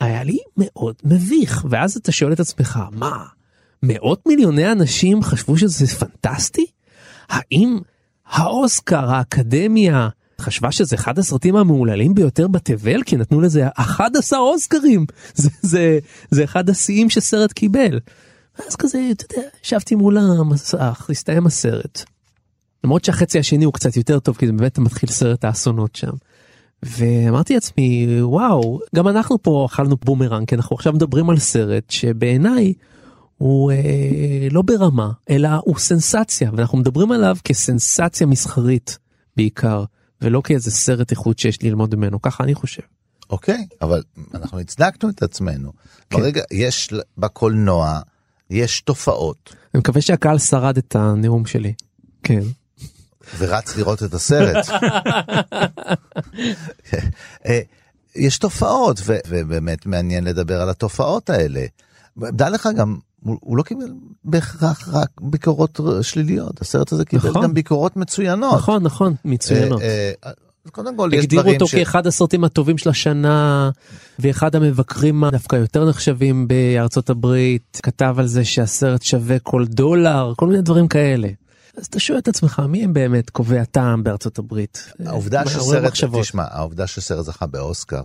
[0.00, 1.66] היה לי מאוד מביך.
[1.70, 3.24] ואז אתה שואל את עצמך מה
[3.82, 6.66] מאות מיליוני אנשים חשבו שזה פנטסטי?
[7.28, 7.78] האם
[8.26, 10.08] האוסקר האקדמיה
[10.40, 15.98] חשבה שזה אחד הסרטים המהוללים ביותר בתבל כי נתנו לזה 11 אוסקרים זה זה
[16.30, 18.00] זה אחד השיאים שסרט קיבל.
[18.68, 22.04] אז כזה אתה יודע ישבתי מול המסך הסתיים הסרט.
[22.84, 26.12] למרות שהחצי השני הוא קצת יותר טוב כי זה באמת מתחיל סרט האסונות שם.
[26.82, 32.74] ואמרתי לעצמי וואו גם אנחנו פה אכלנו בומרנג כי אנחנו עכשיו מדברים על סרט שבעיניי
[33.38, 38.98] הוא אה, לא ברמה אלא הוא סנסציה ואנחנו מדברים עליו כסנסציה מסחרית
[39.36, 39.84] בעיקר.
[40.22, 42.82] ולא כאיזה סרט איכות שיש ללמוד ממנו, ככה אני חושב.
[43.30, 44.02] אוקיי, אבל
[44.34, 45.72] אנחנו הצדקנו את עצמנו.
[46.10, 46.18] כן.
[46.18, 48.00] ברגע, יש בקולנוע,
[48.50, 49.54] יש תופעות.
[49.74, 51.72] אני מקווה שהקהל שרד את הנאום שלי.
[52.22, 52.42] כן.
[53.38, 54.66] ורץ לראות את הסרט.
[57.46, 57.60] אה,
[58.16, 61.66] יש תופעות, ובאמת מעניין לדבר על התופעות האלה.
[62.16, 63.92] דע לך גם הוא לא קיבל
[64.24, 68.54] בהכרח רק ביקורות שליליות, הסרט הזה קיבל נכון, גם ביקורות מצוינות.
[68.54, 69.80] נכון, נכון, מצוינות.
[69.82, 70.30] אה, אה,
[70.70, 71.46] קודם כל יש דברים ש...
[71.48, 73.70] הגדירו אותו כאחד הסרטים הטובים של השנה,
[74.18, 80.46] ואחד המבקרים דווקא יותר נחשבים בארצות הברית, כתב על זה שהסרט שווה כל דולר, כל
[80.46, 81.28] מיני דברים כאלה.
[81.76, 84.92] אז אתה שואל את עצמך, מי הם באמת קובעי הטעם בארצות הברית?
[85.06, 88.02] העובדה שסרט, תשמע, העובדה שסרט זכה באוסקר,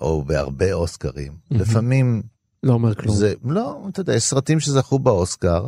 [0.00, 2.22] או בהרבה אוסקרים, לפעמים
[2.64, 3.16] לא אומר כלום.
[3.16, 5.66] זה, לא, אתה יודע, יש סרטים שזכו באוסקר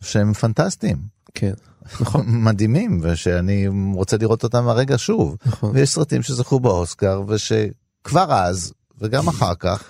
[0.00, 0.98] שהם פנטסטיים.
[1.34, 1.52] כן,
[2.00, 2.24] נכון.
[2.46, 5.36] מדהימים, ושאני רוצה לראות אותם הרגע שוב.
[5.46, 5.70] נכון.
[5.74, 9.84] ויש סרטים שזכו באוסקר, ושכבר אז, וגם אחר כך,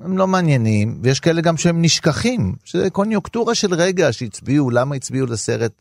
[0.00, 5.26] הם לא מעניינים, ויש כאלה גם שהם נשכחים, שזה קוניוקטורה של רגע שהצביעו, למה הצביעו
[5.26, 5.72] לסרט,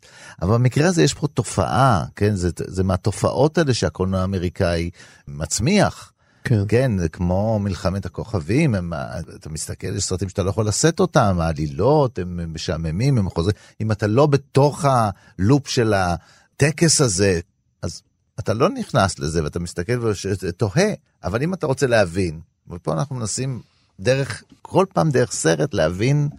[0.42, 4.90] אבל במקרה הזה יש פה תופעה, כן, זה, זה מהתופעות האלה שהקולנוע האמריקאי
[5.28, 6.12] מצמיח.
[6.44, 6.60] כן.
[6.68, 8.94] כן, זה כמו מלחמת הכוכבים, הם,
[9.36, 13.56] אתה מסתכל, יש סרטים שאתה לא יכול לשאת אותם, העלילות, הם, הם משעממים, הם חוזרים,
[13.82, 17.40] אם אתה לא בתוך הלופ של הטקס הזה,
[17.82, 18.02] אז
[18.40, 23.62] אתה לא נכנס לזה ואתה מסתכל ותוהה, אבל אם אתה רוצה להבין, ופה אנחנו מנסים
[24.00, 26.30] דרך, כל פעם דרך סרט להבין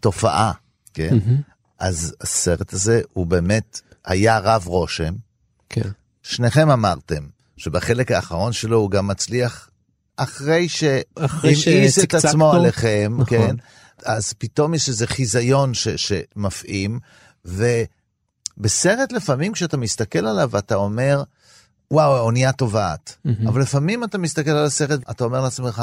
[0.00, 0.52] תופעה,
[0.94, 1.18] כן?
[1.18, 1.52] Mm-hmm.
[1.78, 5.14] אז הסרט הזה הוא באמת היה רב רושם.
[5.68, 5.90] כן.
[6.22, 7.24] שניכם אמרתם,
[7.56, 9.68] שבחלק האחרון שלו הוא גם מצליח
[10.16, 13.26] אחרי שהמאיס את עצמו עליכם, נכון.
[13.26, 13.56] כן?
[14.04, 16.98] אז פתאום יש איזה חיזיון ש, שמפעים,
[17.44, 21.22] ובסרט לפעמים כשאתה מסתכל עליו ואתה אומר,
[21.90, 23.16] וואו, האונייה טובעת.
[23.26, 23.48] Mm-hmm.
[23.48, 25.82] אבל לפעמים אתה מסתכל על הסרט, אתה אומר לעצמך,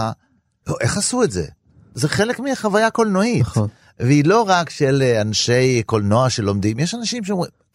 [0.68, 1.46] לא, איך עשו את זה?
[1.94, 3.42] זה חלק מהחוויה הקולנועית.
[3.42, 3.68] נכון.
[4.00, 7.24] והיא לא רק של אה, אנשי קולנוע שלומדים, יש אנשים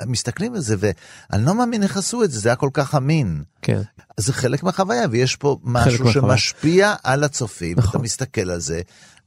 [0.03, 3.43] שמסתכלים על זה, ואני לא מאמין איך עשו את זה, זה היה כל כך אמין.
[3.63, 3.83] כן.
[4.17, 7.91] זה חלק מהחוויה, ויש פה משהו שמשפיע על הצופים, נכון.
[7.91, 8.81] אתה מסתכל על זה.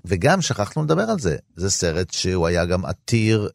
[0.06, 3.50] וגם שכחנו לדבר על זה, זה סרט שהוא היה גם עתיר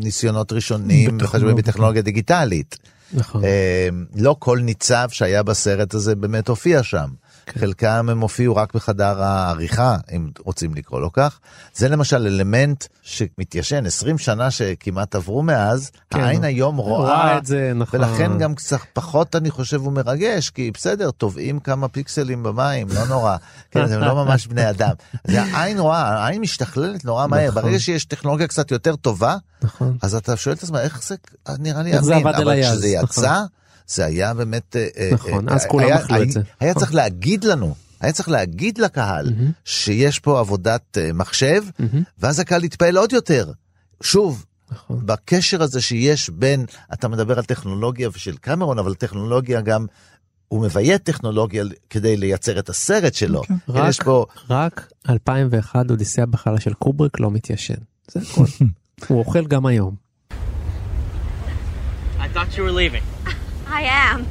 [0.00, 2.78] ניסיונות ראשונים בטכנולוגיה, בטכנולוגיה דיגיטלית.
[3.12, 3.44] נכון.
[3.44, 7.08] אה, לא כל ניצב שהיה בסרט הזה באמת הופיע שם.
[7.52, 7.60] כן.
[7.60, 11.38] חלקם הם הופיעו רק בחדר העריכה, אם רוצים לקרוא לו כך.
[11.74, 16.20] זה למשל אלמנט שמתיישן, 20 שנה שכמעט עברו מאז, כן.
[16.20, 18.00] העין היום רואה, רואה את זה, נכון.
[18.00, 23.06] ולכן גם קצת פחות, אני חושב, הוא מרגש, כי בסדר, טובעים כמה פיקסלים במים, לא
[23.06, 23.36] נורא.
[23.70, 24.92] כן, הם לא ממש בני אדם.
[25.26, 27.48] זה העין רואה, העין משתכללת נורא מהר.
[27.48, 27.62] נכון.
[27.62, 29.96] ברגע שיש טכנולוגיה קצת יותר טובה, נכון.
[30.02, 31.14] אז אתה שואל את עצמך, איך זה
[31.58, 33.24] נראה לי אמין, אבל כשזה נכון.
[33.24, 33.42] יצא,
[33.90, 34.76] זה היה באמת...
[34.76, 36.40] אה, נכון, אה, אז כולם אכלו את זה.
[36.60, 36.80] היה נכון.
[36.80, 39.32] צריך להגיד לנו, היה צריך להגיד לקהל
[39.64, 41.64] שיש פה עבודת אה, מחשב,
[42.18, 43.52] ואז הקהל יתפעל עוד יותר.
[44.02, 45.06] שוב, נכון.
[45.06, 49.86] בקשר הזה שיש בין, אתה מדבר על טכנולוגיה של קמרון, אבל טכנולוגיה גם,
[50.48, 53.42] הוא מביית טכנולוגיה כדי לייצר את הסרט שלו.
[53.42, 57.74] כן, רק, פה, רק 2001 אודיסאה בחלל של קובריק לא מתיישן.
[58.10, 58.44] זה הכל.
[59.08, 59.94] הוא אוכל גם היום.
[62.20, 63.30] I thought you were leaving.
[63.69, 64.27] I am.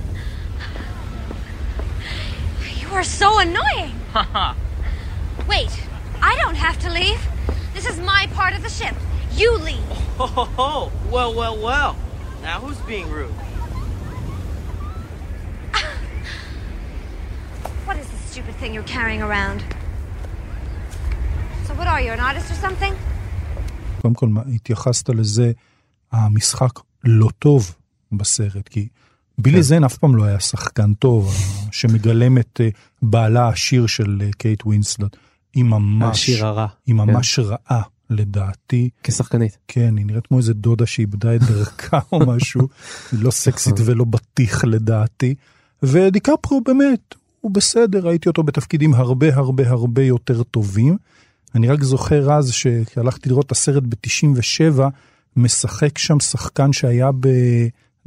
[2.80, 3.92] You are so annoying.
[4.12, 4.54] Haha.
[5.48, 5.72] Wait,
[6.22, 7.20] I don't have to leave.
[7.74, 8.94] This is my part of the ship.
[9.32, 9.88] You leave.
[10.18, 10.92] Ho ho ho!
[11.10, 11.96] Well, well, well.
[12.42, 13.34] Now who's being rude?
[17.86, 19.60] What is this stupid thing you're carrying around?
[21.66, 22.94] So what are you, an artist or something?
[24.02, 25.52] קודם כל, מה- התייחסת לזה,
[26.12, 27.74] המשחק לא טוב
[28.12, 28.88] בסרט, כי
[29.41, 31.35] בילי זיין אף פעם לא היה שחקן טוב,
[31.71, 32.69] שמגלם את אה,
[33.01, 35.17] בעלה העשיר של אה, קייט ווינסלט.
[35.53, 36.67] היא ממש, העשיר הרע.
[36.85, 38.89] היא ממש רעה, לדעתי.
[39.03, 39.57] כשחקנית.
[39.67, 42.67] כן, היא נראית כמו איזה דודה שאיבדה את דרכה או משהו,
[43.11, 45.35] היא לא סקסית ולא בטיח לדעתי.
[45.83, 50.97] ודיקפריו באמת, הוא בסדר, ראיתי אותו בתפקידים הרבה הרבה הרבה יותר טובים.
[51.55, 54.81] אני רק זוכר אז שהלכתי לראות את הסרט ב-97,
[55.35, 57.27] משחק שם שחקן שהיה ב...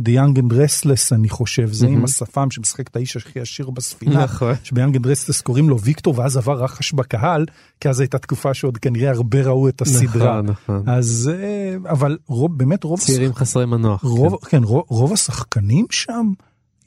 [0.01, 4.25] The Young and Restless אני חושב, זה עם השפם שמשחק את האיש הכי עשיר בספינה,
[4.25, 4.55] נכון.
[4.63, 7.47] שב-Young and Restless קוראים לו ויקטור, ואז עבר רחש בקהל,
[7.81, 10.43] כי אז הייתה תקופה שעוד כנראה הרבה ראו את הסדרה.
[10.43, 10.89] נכון, נכון.
[10.89, 14.03] אז אה, אבל רוב, באמת רוב, צעירים חסרי מנוח.
[14.05, 16.33] רוב, כן, רוב, רוב השחקנים שם,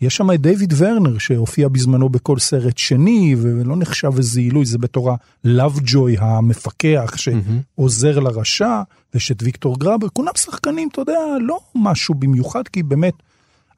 [0.01, 4.77] יש שם את דיוויד ורנר שהופיע בזמנו בכל סרט שני ולא נחשב איזה עילוי, זה
[4.77, 5.11] בתור
[5.43, 8.81] הלאב-ג'וי המפקח שעוזר לרשע,
[9.13, 13.13] ויש את ויקטור גראבר, כולם שחקנים, אתה יודע, לא משהו במיוחד, כי באמת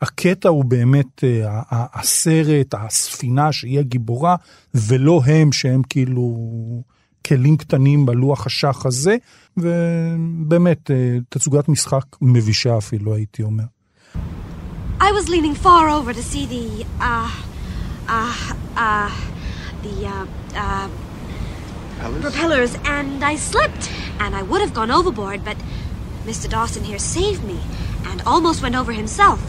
[0.01, 4.35] הקטע הוא באמת אה, הסרט, הספינה שהיא הגיבורה,
[4.73, 6.83] ולא הם שהם כאילו
[7.27, 9.15] כלים קטנים בלוח השח הזה,
[9.57, 13.63] ובאמת אה, תצוגת משחק מבישה אפילו הייתי אומר.
[15.07, 16.65] I was leaning far over to see the,
[16.99, 17.31] uh,
[18.09, 18.53] uh,
[18.85, 19.09] uh,
[19.85, 20.25] the, uh,
[20.63, 20.87] uh,
[22.25, 23.85] propellers, and I slipped,
[24.23, 25.57] and I would have gone overboard, but
[26.29, 26.45] Mr.
[26.55, 27.59] Dawson here saved me,
[28.09, 29.39] and almost went over himself.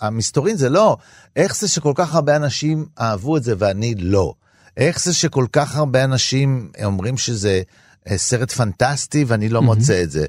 [0.00, 0.96] המסתורין זה לא,
[1.36, 4.34] איך זה שכל כך הרבה אנשים אהבו את זה ואני לא?
[4.76, 7.62] איך זה שכל כך הרבה אנשים אומרים שזה
[8.10, 10.26] אה, סרט פנטסטי ואני לא מוצא את זה?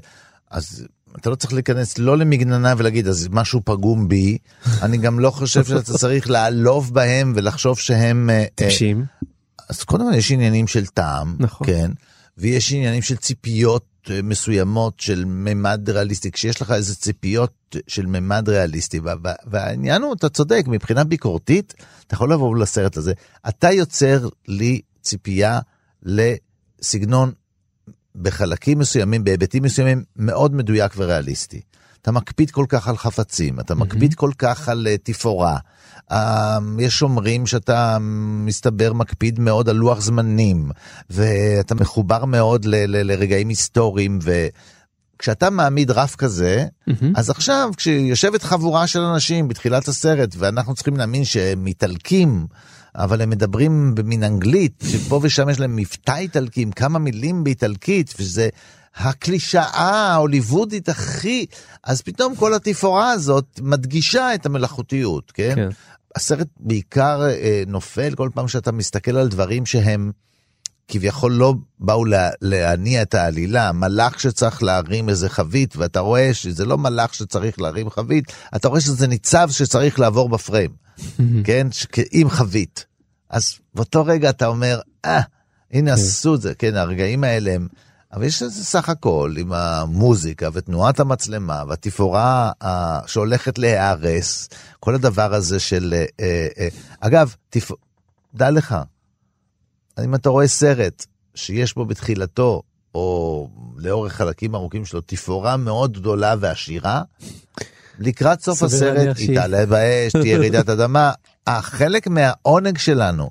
[0.50, 0.86] אז
[1.18, 4.38] אתה לא צריך להיכנס לא למגננה ולהגיד אז משהו פגום בי,
[4.82, 8.30] אני גם לא חושב שאתה צריך לעלוב בהם ולחשוב שהם...
[8.30, 9.04] אה, אה, טיפשים.
[9.68, 11.66] אז קודם כל יש עניינים של טעם, נכון.
[11.66, 11.90] כן,
[12.38, 18.48] ויש עניינים של ציפיות אה, מסוימות של ממד ריאליסטי, כשיש לך איזה ציפיות של ממד
[18.48, 21.74] ריאליסטי, וה- וה- והעניין הוא, אתה צודק, מבחינה ביקורתית,
[22.06, 23.12] אתה יכול לבוא לסרט הזה,
[23.48, 25.58] אתה יוצר לי ציפייה
[26.02, 27.32] לסגנון
[28.22, 31.60] בחלקים מסוימים, בהיבטים מסוימים, מאוד מדויק וריאליסטי.
[32.02, 35.58] אתה מקפיד כל כך על חפצים, אתה מקפיד כל כך על אה, תפאורה.
[36.10, 37.98] אה, יש אומרים שאתה
[38.46, 40.70] מסתבר מקפיד מאוד על לוח זמנים,
[41.10, 44.18] ואתה מחובר מאוד ל- ל- לרגעים היסטוריים,
[45.16, 46.64] וכשאתה מעמיד רף כזה,
[47.14, 52.46] אז עכשיו כשיושבת חבורה של אנשים בתחילת הסרט, ואנחנו צריכים להאמין שהם איטלקים,
[52.96, 58.14] אבל הם מדברים במין אנגלית, שפה ושם יש להם מבטא איטלקי עם כמה מילים באיטלקית,
[58.18, 58.48] וזה
[58.96, 61.46] הקלישאה ההוליוודית הכי...
[61.84, 65.52] אז פתאום כל התפאורה הזאת מדגישה את המלאכותיות, כן?
[65.54, 65.68] כן.
[66.16, 70.12] הסרט בעיקר אה, נופל כל פעם שאתה מסתכל על דברים שהם
[70.88, 76.64] כביכול לא באו לה, להניע את העלילה, מלאך שצריך להרים איזה חבית, ואתה רואה שזה
[76.64, 80.70] לא מלאך שצריך להרים חבית, אתה רואה שזה ניצב שצריך לעבור בפריים,
[81.46, 81.66] כן?
[81.72, 82.86] ש- עם חבית.
[83.30, 85.20] אז באותו רגע אתה אומר, אה,
[85.72, 87.68] הנה עשו את זה, כן, הרגעים האלה הם...
[88.12, 94.48] אבל יש לזה סך הכל עם המוזיקה ותנועת המצלמה והתפאורה אה, שהולכת להיהרס,
[94.80, 95.94] כל הדבר הזה של...
[95.94, 96.68] אה, אה,
[97.00, 97.70] אגב, תפ...
[98.34, 98.76] דע לך,
[100.04, 102.62] אם אתה רואה סרט שיש בו בתחילתו,
[102.94, 107.02] או לאורך חלקים ארוכים שלו, תפאורה מאוד גדולה ועשירה,
[107.98, 111.12] לקראת סוף הסרט היא תעלה באש, תהיה רעידת אדמה.
[111.46, 113.30] החלק מהעונג שלנו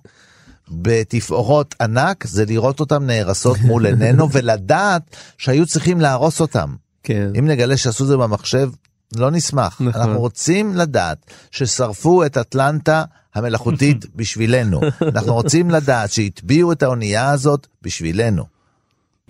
[0.70, 6.76] בתפאורות ענק זה לראות אותם נהרסות מול עינינו ולדעת שהיו צריכים להרוס אותם.
[7.04, 7.30] כן.
[7.40, 8.70] אם נגלה שעשו את זה במחשב,
[9.16, 9.82] לא נשמח.
[9.82, 10.02] נכון.
[10.02, 13.04] אנחנו רוצים לדעת ששרפו את אטלנטה
[13.36, 14.82] המלאכותית בשבילנו.
[15.02, 18.44] אנחנו רוצים לדעת שהטביעו את האונייה הזאת בשבילנו.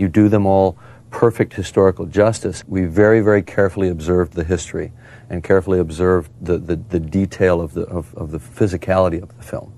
[0.02, 0.76] You do them all
[1.10, 2.64] perfect historical justice.
[2.68, 4.92] We very, very carefully observed the history
[5.30, 9.44] and carefully observed the, the, the detail of the, of, of the physicality of the
[9.44, 9.72] film.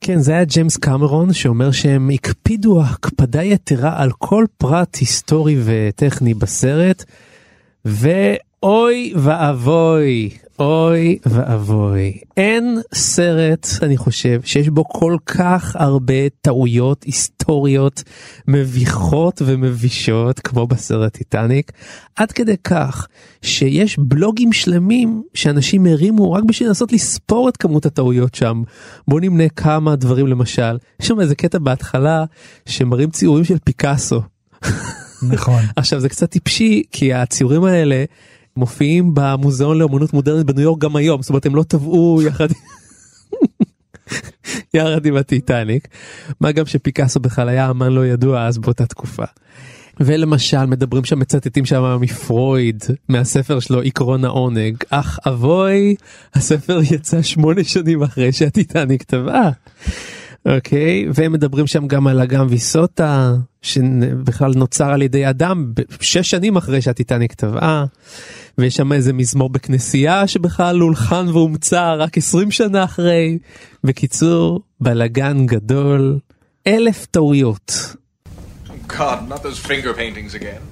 [0.00, 6.34] כן, זה היה ג'יימס קמרון שאומר שהם הקפידו הקפדה יתרה על כל פרט היסטורי וטכני
[6.34, 7.04] בסרט,
[7.84, 12.18] ואוי ואבוי, אוי ואבוי.
[12.36, 18.02] אין סרט, אני חושב, שיש בו כל כך הרבה טעויות היסטוריות
[18.48, 21.72] מביכות ומבישות כמו בסרט טיטניק,
[22.16, 23.06] עד כדי כך
[23.42, 28.62] שיש בלוגים שלמים שאנשים הרימו רק בשביל לנסות לספור את כמות הטעויות שם.
[29.08, 32.24] בוא נמנה כמה דברים למשל, יש שם איזה קטע בהתחלה
[32.66, 34.22] שמראים ציורים של פיקאסו.
[35.22, 35.62] נכון.
[35.76, 38.04] עכשיו זה קצת טיפשי כי הציורים האלה
[38.60, 42.48] מופיעים במוזיאון לאומנות מודרנית בניו יורק גם היום זאת אומרת הם לא טבעו יחד
[44.74, 45.88] יחד עם הטיטניק
[46.40, 49.24] מה גם שפיקאסו בכלל היה אמן לא ידוע אז באותה תקופה.
[50.00, 55.94] ולמשל מדברים שם מצטטים שם מפרויד מהספר שלו עקרון העונג אך אבוי
[56.34, 59.50] הספר יצא שמונה שנים אחרי שהטיטניק טבעה.
[60.46, 66.56] אוקיי והם מדברים שם גם על אגם ויסוטה שבכלל נוצר על ידי אדם שש שנים
[66.56, 67.84] אחרי שהטיטניק טבעה
[68.58, 73.38] ויש שם איזה מזמור בכנסייה שבכלל הולחן והומצא רק 20 שנה אחרי.
[73.84, 76.18] בקיצור בלאגן גדול
[76.66, 77.96] אלף טעויות.
[78.88, 80.62] God, not those finger paintings again.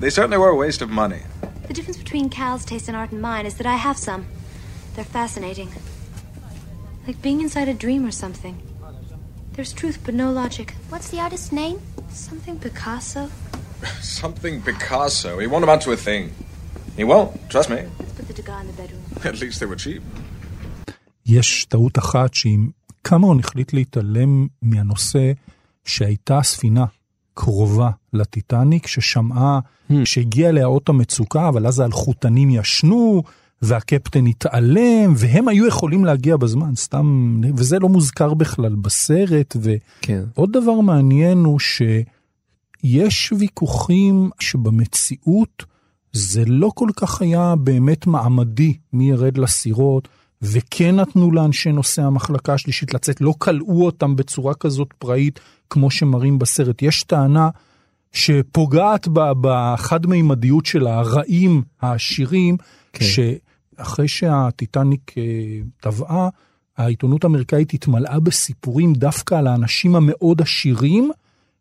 [0.00, 1.22] They certainly were a waste of money.
[1.68, 4.22] The difference between Cal's taste in art and mine is that I have some.
[4.94, 5.70] They're fascinating.
[7.06, 8.56] Like being inside a dream or something.
[9.54, 10.68] There's truth but no logic.
[10.88, 11.76] What's the artist's name?
[12.28, 13.22] Something Picasso?
[14.00, 15.30] Something Picasso.
[15.42, 16.22] He won't amount to a thing.
[16.96, 17.80] He won't, trust me.
[17.98, 19.02] Let's put the Degas in the bedroom.
[19.30, 20.02] At least they were cheap.
[21.26, 22.70] יש טעות אחת שאם
[23.02, 25.32] קמרון החליט להתעלם מהנושא
[25.84, 26.84] שהייתה ספינה
[27.34, 29.60] קרובה לטיטניק ששמעה
[30.04, 33.22] שהגיע אליה אות המצוקה אבל אז האלחוטנים ישנו
[33.62, 39.56] והקפטן התעלם והם היו יכולים להגיע בזמן סתם וזה לא מוזכר בכלל בסרט
[40.00, 40.22] כן.
[40.36, 45.64] ועוד דבר מעניין הוא שיש ויכוחים שבמציאות
[46.12, 50.08] זה לא כל כך היה באמת מעמדי מי ירד לסירות.
[50.42, 56.38] וכן נתנו לאנשי נושא המחלקה השלישית לצאת, לא כלאו אותם בצורה כזאת פראית כמו שמראים
[56.38, 56.82] בסרט.
[56.82, 57.48] יש טענה
[58.12, 62.56] שפוגעת בחד-מימדיות של הרעים העשירים,
[62.92, 63.04] כן.
[63.82, 65.22] שאחרי שהטיטניק אה,
[65.80, 66.28] טבעה,
[66.76, 71.10] העיתונות האמריקאית התמלאה בסיפורים דווקא על האנשים המאוד עשירים,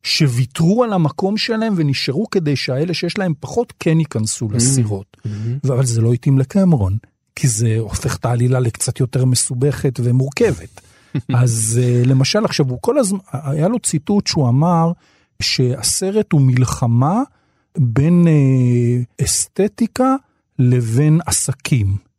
[0.04, 5.18] שוויתרו על המקום שלהם ונשארו כדי שהאלה שיש להם פחות כן ייכנסו לסירות.
[5.18, 5.68] Mm-hmm.
[5.68, 6.98] אבל זה לא התאים לקמרון.
[7.36, 10.82] כי זה הופך את העלילה לקצת יותר מסובכת ומורכבת.
[11.42, 14.92] אז uh, למשל עכשיו הוא כל הזמן, היה לו ציטוט שהוא אמר
[15.42, 17.22] שהסרט הוא מלחמה
[17.78, 20.16] בין uh, אסתטיקה
[20.60, 22.11] לבין עסקים.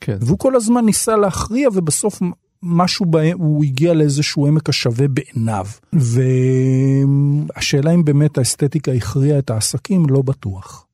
[0.00, 0.16] כן.
[0.20, 2.20] והוא כל הזמן ניסה להכריע ובסוף
[2.62, 5.66] משהו בהם, הוא הגיע לאיזשהו עמק השווה בעיניו.
[7.56, 10.86] והשאלה אם באמת האסתטיקה הכריעה את העסקים, לא בטוח.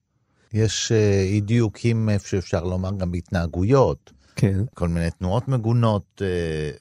[0.53, 4.12] יש אה, אי דיוקים איפה שאפשר לומר גם בהתנהגויות.
[4.37, 4.61] כן.
[4.75, 6.23] כל מיני תנועות מגונות.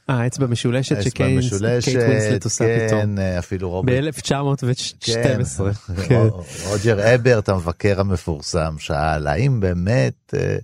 [0.09, 3.19] אה, אצבע משולשת שקייט משולשת, ווינסלט עושה כן, פתאום.
[3.19, 4.03] אה, אפילו רוברט.
[4.03, 5.93] ב-1912.
[6.07, 6.27] כן.
[6.69, 10.57] רוג'ר אברט המבקר המפורסם שאל האם באמת אה,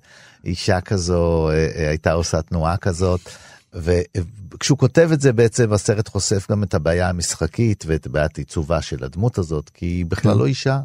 [0.45, 3.21] אישה כזו אה, אה, הייתה עושה תנועה כזאת.
[3.73, 9.03] וכשהוא כותב את זה בעצם הסרט חושף גם את הבעיה המשחקית ואת בעיית עיצובה של
[9.03, 10.39] הדמות הזאת כי היא בכלל כן.
[10.39, 10.79] לא אישה.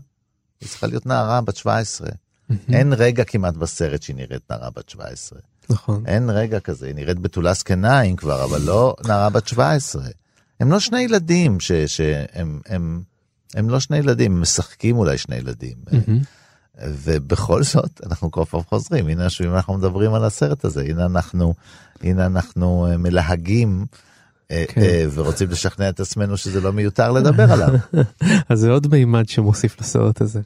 [0.61, 2.09] היא צריכה להיות נערה בת 17.
[2.73, 5.39] אין רגע כמעט בסרט שהיא נראית נערה בת 17.
[5.71, 6.07] נכון.
[6.07, 10.03] אין רגע כזה, היא נראית בתולה זקניים כבר, אבל לא נערה בת 17.
[10.61, 13.03] הם לא שני ילדים ש, שהם הם,
[13.55, 15.77] הם לא שני ילדים, הם משחקים אולי שני ילדים.
[16.85, 21.55] ובכל זאת, אנחנו כל פעם חוזרים, הנה שוב אנחנו מדברים על הסרט הזה, הנה אנחנו,
[22.03, 23.87] הנה אנחנו אה, מלהגים
[24.51, 24.81] אה, כן.
[24.81, 27.69] אה, ורוצים לשכנע את עצמנו שזה לא מיותר לדבר עליו.
[28.49, 30.41] אז זה עוד מימד שמוסיף לסרט הזה.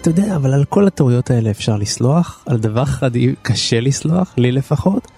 [0.00, 3.10] אתה יודע, אבל על כל הטעויות האלה אפשר לסלוח, על דבר אחד
[3.42, 5.10] קשה לסלוח, לי לפחות,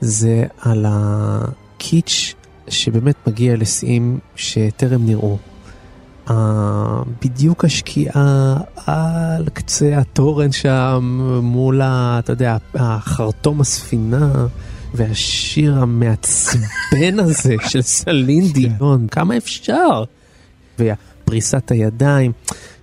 [0.00, 2.34] זה על הקיץ'
[2.68, 5.38] שבאמת מגיע לשיאים שטרם נראו.
[6.28, 6.32] Uh,
[7.24, 14.46] בדיוק השקיעה על קצה התורן שם מול, ה, אתה יודע, החרטום הספינה
[14.94, 20.04] והשיר המעצבן הזה של סלין דיון, כמה אפשר?
[21.28, 22.32] ופריסת הידיים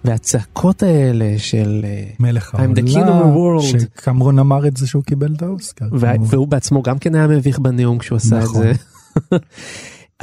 [0.05, 3.63] והצעקות האלה של אה, מלך I'm the king of the העולם, world.
[3.81, 5.85] שקמרון אמר את זה שהוא קיבל את האוסקר.
[5.91, 8.61] וה- והוא בעצמו גם כן היה מביך בנאום כשהוא עשה את נכון.
[8.61, 8.71] זה.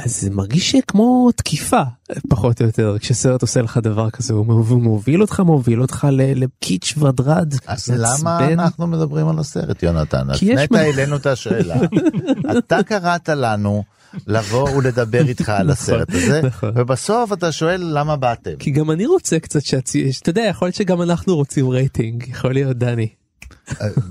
[0.05, 1.81] אז זה מרגיש כמו תקיפה
[2.29, 6.07] פחות או יותר כשסרט עושה לך דבר כזה הוא מוב- הוא מוביל אותך מוביל אותך
[6.11, 7.53] לקיץ' ודרד.
[7.67, 8.53] אז למה.
[8.53, 10.27] אנחנו מדברים על הסרט, יונתן?
[10.33, 11.75] כי יש הפנית מה- אלינו את השאלה.
[12.57, 13.83] אתה קראת לנו
[14.27, 16.71] לבוא ולדבר איתך על הסרט הזה, נכון.
[16.75, 18.55] ובסוף אתה שואל למה באתם.
[18.59, 20.11] כי גם אני רוצה קצת שהצי...
[20.21, 23.07] אתה יודע יכול להיות שגם אנחנו רוצים רייטינג יכול להיות דני.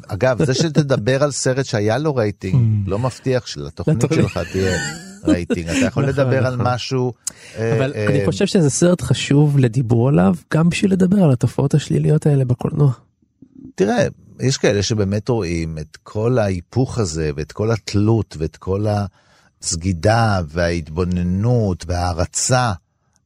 [0.08, 4.22] אגב, זה שתדבר על סרט שהיה לו רייטינג, לא מבטיח שלתוכנית לתוכנית.
[4.22, 4.78] שלך תהיה
[5.24, 5.68] רייטינג.
[5.68, 6.66] אתה יכול נכון, לדבר על נכון.
[6.66, 7.12] משהו...
[7.56, 11.74] אה, אבל אה, אני חושב שזה סרט חשוב לדיבור עליו גם בשביל לדבר על התופעות
[11.74, 12.92] השליליות האלה בקולנוע.
[13.74, 14.06] תראה,
[14.40, 18.86] יש כאלה שבאמת רואים את כל ההיפוך הזה, ואת כל התלות, ואת כל
[19.62, 22.72] הסגידה, וההתבוננות, וההערצה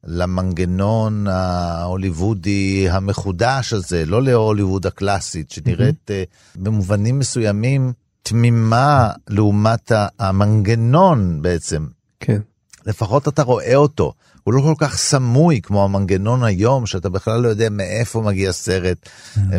[0.03, 6.23] למנגנון ההוליוודי המחודש הזה, לא להוליווד הקלאסית, שנראית אה,
[6.55, 11.87] במובנים מסוימים תמימה לעומת המנגנון בעצם.
[12.19, 12.41] כן.
[12.85, 14.13] לפחות אתה רואה אותו.
[14.43, 19.09] הוא לא כל כך סמוי כמו המנגנון היום, שאתה בכלל לא יודע מאיפה מגיע סרט,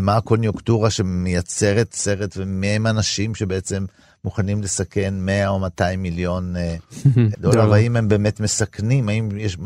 [0.03, 3.85] מה הקוניוקטורה שמייצרת סרט, ומי הם האנשים שבעצם
[4.25, 6.77] מוכנים לסכן 100 או 200 מיליון אה,
[7.41, 7.71] דולר.
[7.71, 9.57] והאם הם באמת מסכנים, האם יש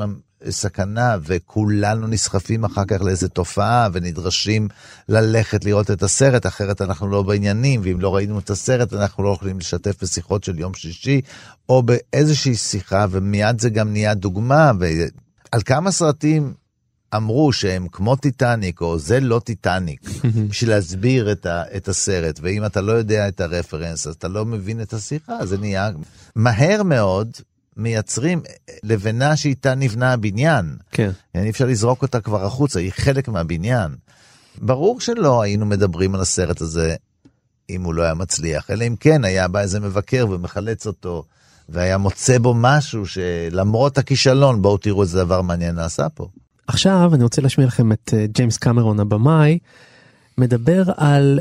[0.50, 4.68] סכנה, וכולנו נסחפים אחר כך לאיזה תופעה, ונדרשים
[5.08, 9.28] ללכת לראות את הסרט, אחרת אנחנו לא בעניינים, ואם לא ראינו את הסרט, אנחנו לא
[9.28, 11.20] יכולים לשתף בשיחות של יום שישי,
[11.68, 16.54] או באיזושהי שיחה, ומיד זה גם נהיה דוגמה, ועל כמה סרטים
[17.16, 20.00] אמרו שהם כמו טיטניק, או זה לא טיטניק,
[20.48, 24.28] בשביל להסביר את, ה, את הסרט, ואם אתה לא יודע את ה reference, אז אתה
[24.28, 25.90] לא מבין את השיחה, זה נהיה
[26.36, 27.30] מהר מאוד.
[27.78, 28.42] מייצרים
[28.82, 30.76] לבנה שאיתה נבנה הבניין.
[30.90, 31.10] כן.
[31.34, 33.94] אי אפשר לזרוק אותה כבר החוצה, היא חלק מהבניין.
[34.62, 36.96] ברור שלא היינו מדברים על הסרט הזה
[37.70, 41.24] אם הוא לא היה מצליח, אלא אם כן היה בא איזה מבקר ומחלץ אותו,
[41.68, 46.28] והיה מוצא בו משהו שלמרות הכישלון, בואו תראו איזה דבר מעניין נעשה פה.
[46.66, 49.58] עכשיו אני רוצה להשמיע לכם את אה, ג'יימס קמרון הבמאי
[50.38, 51.40] מדבר על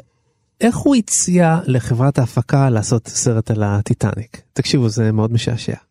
[0.62, 4.42] איך הוא הציע לחברת ההפקה לעשות סרט על הטיטניק.
[4.54, 5.87] תקשיבו זה מאוד משעשע.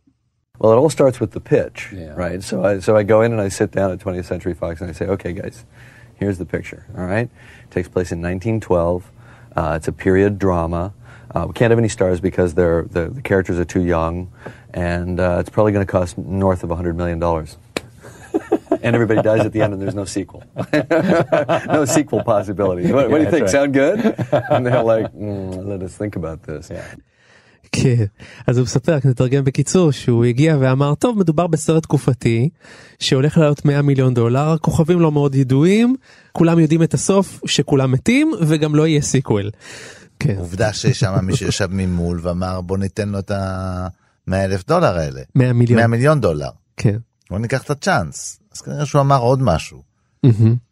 [0.58, 2.42] Well, it all starts with the pitch, right?
[2.42, 4.88] So I, so I go in and I sit down at 20th Century Fox and
[4.88, 5.64] I say, okay, guys,
[6.14, 7.28] here's the picture, all right?
[7.64, 9.10] It takes place in 1912.
[9.54, 10.94] Uh, it's a period drama.
[11.34, 14.32] Uh, we can't have any stars because they're, the, the characters are too young,
[14.72, 17.22] and uh, it's probably going to cost north of $100 million.
[18.82, 20.42] and everybody dies at the end and there's no sequel.
[21.66, 22.90] no sequel possibility.
[22.92, 23.42] What, what do you think?
[23.42, 23.98] that's Sound good?
[24.50, 26.70] And they're like, mm, let us think about this.
[27.72, 28.04] כן,
[28.46, 32.48] אז הוא מספר, רק נתרגם בקיצור, שהוא הגיע ואמר, טוב, מדובר בסרט תקופתי,
[32.98, 35.96] שהולך לעלות 100 מיליון דולר, הכוכבים לא מאוד ידועים,
[36.32, 39.50] כולם יודעים את הסוף, שכולם מתים, וגם לא יהיה sequel.
[40.18, 40.36] כן.
[40.38, 45.20] עובדה ששם מישהו ישב ממול ואמר, בוא ניתן לו את ה-100 אלף דולר האלה.
[45.34, 45.78] 100 מיליון.
[45.78, 46.50] 100 מיליון דולר.
[46.76, 46.96] כן.
[47.30, 48.40] בוא ניקח את הצ'אנס.
[48.54, 49.82] אז כנראה שהוא אמר עוד משהו.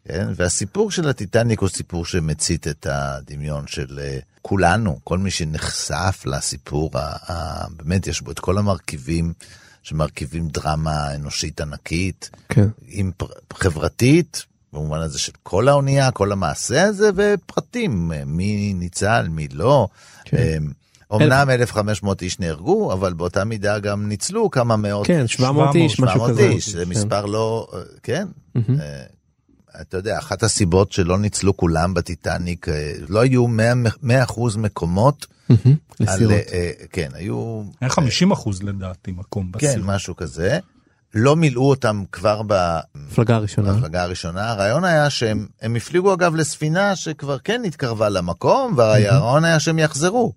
[0.07, 0.27] כן?
[0.35, 6.89] והסיפור של הטיטניק הוא סיפור שמצית את הדמיון של אה, כולנו, כל מי שנחשף לסיפור,
[6.93, 6.99] ה-
[7.31, 9.33] ה- באמת יש בו את כל המרכיבים
[9.83, 12.67] שמרכיבים דרמה אנושית ענקית, כן.
[12.87, 19.27] עם פר- חברתית, במובן הזה של כל האונייה, כל המעשה הזה, ופרטים, אה, מי ניצל,
[19.29, 19.87] מי לא.
[20.25, 20.37] כן.
[20.37, 20.57] אה,
[21.15, 25.07] אמנם 1,500 איש נהרגו, אבל באותה מידה גם ניצלו כמה מאות.
[25.07, 26.41] כן, 700 איש, משהו 700 כזה.
[26.47, 26.89] איש, זה כן.
[26.89, 28.27] מספר לא, אה, כן.
[29.75, 35.25] אה, אתה יודע, אחת הסיבות שלא ניצלו כולם בטיטניק, אה, לא היו 100 אחוז מקומות.
[35.49, 35.75] מהמם.
[35.99, 36.33] על, לסירות.
[36.51, 37.63] אה, כן, היו...
[37.81, 39.85] היה 50 אחוז לדעתי מקום כן, בסיור.
[39.85, 40.59] משהו כזה.
[41.13, 42.41] לא מילאו אותם כבר
[42.95, 43.73] המפלגה הראשונה.
[43.73, 44.49] במפלגה הראשונה.
[44.49, 50.33] הרעיון היה שהם הם הפליגו אגב לספינה שכבר כן התקרבה למקום, והרעיון היה שהם יחזרו.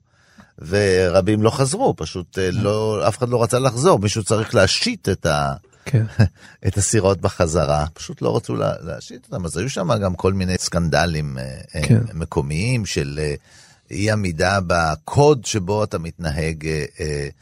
[0.68, 5.26] ורבים לא חזרו, פשוט אה, לא, אף אחד לא רצה לחזור, מישהו צריך להשית את,
[5.26, 5.55] ה,
[5.91, 6.05] כן.
[6.66, 10.55] את הסירות בחזרה, פשוט לא רצו לה, להשית אותם, אז היו שם גם כל מיני
[10.59, 12.01] סקנדלים אה, אה, כן.
[12.14, 13.34] מקומיים של אה,
[13.91, 16.68] אי עמידה בקוד שבו אתה מתנהג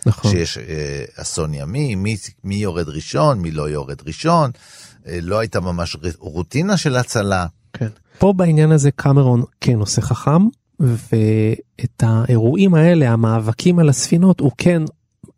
[0.07, 0.30] נכון.
[0.30, 4.51] כשיש אה, אסון ימי, מי, מי יורד ראשון, מי לא יורד ראשון,
[5.07, 7.47] לא הייתה ממש רוטינה של הצלה.
[7.72, 7.88] כן.
[8.18, 10.42] פה בעניין הזה קמרון כן עושה חכם,
[10.80, 14.82] ואת האירועים האלה, המאבקים על הספינות, הוא כן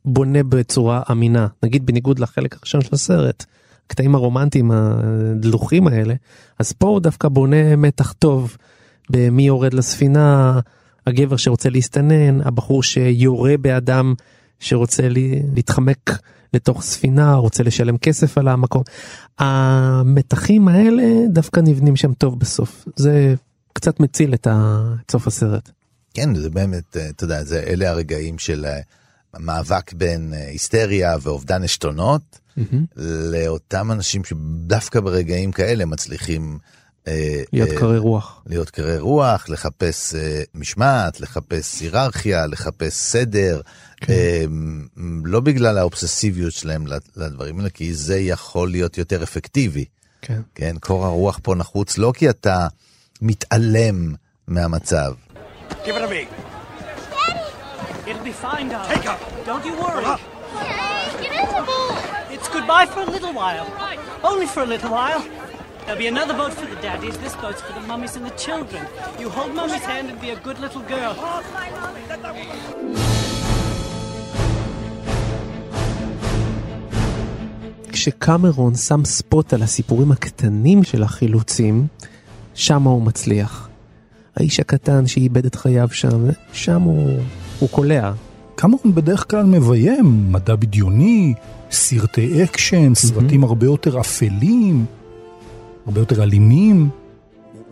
[0.09, 1.47] בונה בצורה אמינה.
[1.63, 3.45] נגיד בניגוד לחלק הראשון של הסרט,
[3.87, 6.15] הקטעים הרומנטיים הדלוחים האלה,
[6.59, 8.57] אז פה הוא דווקא בונה מתח טוב
[9.11, 10.61] במי יורד לספינה,
[11.07, 14.15] הגבר שרוצה להסתנן, הבחור שיורה באדם
[14.61, 15.09] שרוצה
[15.55, 16.11] להתחמק
[16.55, 18.83] לתוך ספינה, רוצה לשלם כסף על המקום.
[19.39, 21.03] המתחים האלה
[21.33, 22.85] דווקא נבנים שם טוב בסוף.
[22.97, 23.35] זה
[23.73, 24.47] קצת מציל את
[25.11, 25.71] סוף הסרט.
[26.15, 28.81] כן, זה באמת, אה, אתה יודע, זה, אלה הרגעים של אה,
[29.35, 32.39] המאבק בין אה, היסטריה ואובדן עשתונות,
[33.33, 36.59] לאותם אנשים שדווקא ברגעים כאלה מצליחים...
[37.09, 38.43] אה, להיות אה, קרי רוח.
[38.47, 43.61] להיות קרי רוח, לחפש אה, משמעת, לחפש היררכיה, לחפש סדר,
[43.97, 44.13] כן.
[44.13, 44.45] אה,
[45.25, 49.85] לא בגלל האובססיביות שלהם לד- לדברים האלה, כי זה יכול להיות יותר אפקטיבי.
[50.23, 50.41] כן.
[50.55, 52.67] כן, קור הרוח פה נחוץ לא כי אתה
[53.23, 54.15] מתעלם
[54.49, 55.13] מהמצב.
[55.71, 56.38] Give it to me.
[58.47, 58.91] Fine, darling.
[58.93, 59.19] Take her.
[59.49, 60.05] Don't you worry.
[60.05, 60.21] Look.
[62.35, 63.67] It's goodbye for a little while.
[64.31, 65.23] Only for a little while.
[65.85, 67.17] There'll be another boat for the daddies.
[67.25, 68.83] This boat's for the mummies and the children.
[69.21, 71.15] You hold mummy's hand and be a good little girl.
[77.93, 81.87] כשקמרון שם spot על הסיפורים הקטנים של החילוצים,
[82.55, 83.69] שם הוא מצליח.
[84.37, 87.21] האיש הקטן שאיבד את חייו שם, שם הוא,
[87.59, 88.13] הוא קולע.
[88.61, 91.35] קמרון בדרך כלל מביים מדע בדיוני,
[91.71, 94.85] סרטי אקשן, סרטים הרבה יותר אפלים,
[95.87, 96.89] הרבה יותר אלימים.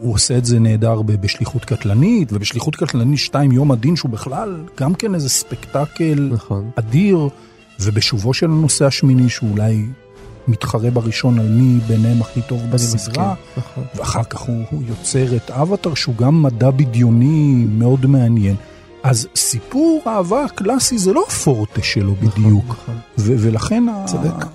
[0.01, 4.95] הוא עושה את זה נהדר בשליחות קטלנית, ובשליחות קטלנית 2 יום הדין שהוא בכלל גם
[4.95, 6.71] כן איזה ספקטקל נכון.
[6.77, 7.29] אדיר,
[7.81, 9.85] ובשובו של הנושא השמיני שאולי
[10.49, 13.85] מתחרה בראשון על מי ביניהם הכי טוב בסדרה, נכון.
[13.97, 18.57] ואחר כך הוא, הוא יוצר את אבטר שהוא גם מדע בדיוני מאוד מעניין.
[19.11, 22.75] אז סיפור האהבה הקלאסי זה לא הפורטה שלו בדיוק,
[23.19, 24.47] ו- ולכן ה- צודק.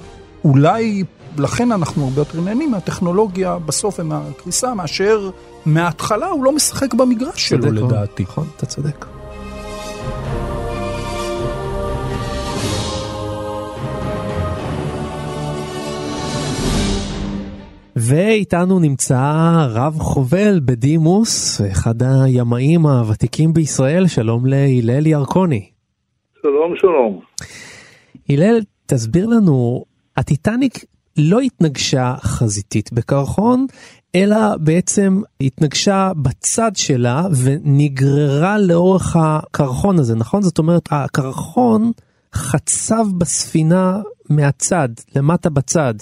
[0.45, 1.03] אולי
[1.37, 5.29] לכן אנחנו הרבה יותר נהנים מהטכנולוגיה בסוף ומהקריסה מאשר
[5.65, 7.71] מההתחלה הוא לא משחק במגרש שלו.
[7.71, 8.23] לדעתי.
[8.23, 9.05] נכון, אתה צודק.
[18.11, 19.21] ואיתנו נמצא
[19.69, 25.69] רב חובל בדימוס, אחד הימאים הוותיקים בישראל, שלום להלל ירקוני.
[26.41, 27.19] שלום שלום.
[28.29, 29.83] הלל, תסביר לנו,
[30.17, 30.85] הטיטניק
[31.17, 33.65] לא התנגשה חזיתית בקרחון,
[34.15, 40.41] אלא בעצם התנגשה בצד שלה ונגררה לאורך הקרחון הזה, נכון?
[40.41, 41.91] זאת אומרת, הקרחון
[42.33, 45.93] חצב בספינה מהצד, למטה בצד.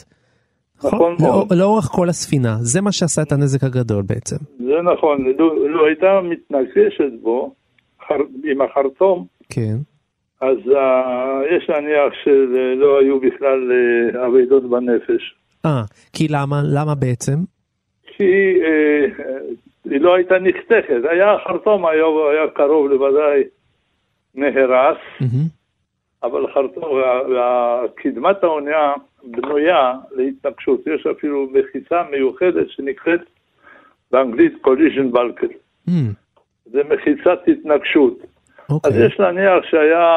[0.83, 1.53] נכון לא, מאוד.
[1.53, 4.35] לאורך כל הספינה, זה מה שעשה את הנזק הגדול בעצם.
[4.57, 5.25] זה נכון,
[5.67, 7.53] לו, הייתה מתנגשת בו
[8.07, 9.75] חר, עם החרטום, כן.
[10.41, 15.35] אז uh, יש להניח שלא היו בכלל uh, אבדות בנפש.
[15.65, 15.81] אה,
[16.13, 16.61] כי למה?
[16.73, 17.37] למה בעצם?
[18.03, 19.21] כי uh,
[19.85, 23.43] היא לא הייתה נחתכת, היה החרטום היה, היה קרוב לוודאי
[24.35, 24.97] נהרס,
[26.23, 28.93] אבל חרטום, וקדמת האונייה
[29.23, 33.21] בנויה להתנגשות, יש אפילו מחיצה מיוחדת שנקראת
[34.11, 35.53] באנגלית collision bulkhead.
[35.89, 35.91] Mm,
[36.65, 38.17] זה מחיצת התנגשות.
[38.69, 38.91] אוקיי.
[38.91, 40.07] אז יש להניח שהיה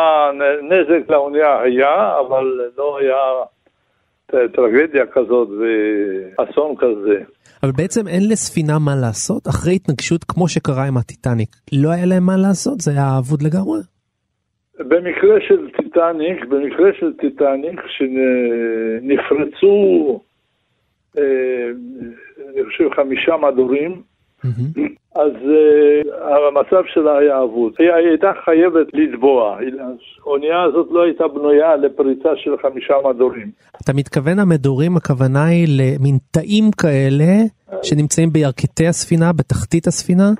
[0.62, 3.16] נזק לאונייה היה, אבל לא היה
[4.54, 7.24] טרגדיה כזאת ואסון כזה.
[7.62, 11.48] אבל בעצם אין לספינה מה לעשות אחרי התנגשות כמו שקרה עם הטיטניק.
[11.72, 13.78] לא היה להם מה לעשות, זה היה אבוד לגמרי.
[14.88, 17.80] במקרה של טיטניק, במקרה של טיטניק,
[18.98, 19.66] שנפרצו,
[21.18, 21.70] אה,
[22.54, 24.02] אני חושב, חמישה מדורים,
[25.14, 27.72] אז אה, המצב שלה היה אבוד.
[27.78, 29.58] היא הייתה חייבת לטבוע.
[30.24, 33.50] האונייה הזאת לא הייתה בנויה לפריצה של חמישה מדורים.
[33.84, 37.32] אתה מתכוון המדורים, הכוונה היא למין תאים כאלה
[37.82, 40.30] שנמצאים בירכתי הספינה, בתחתית הספינה?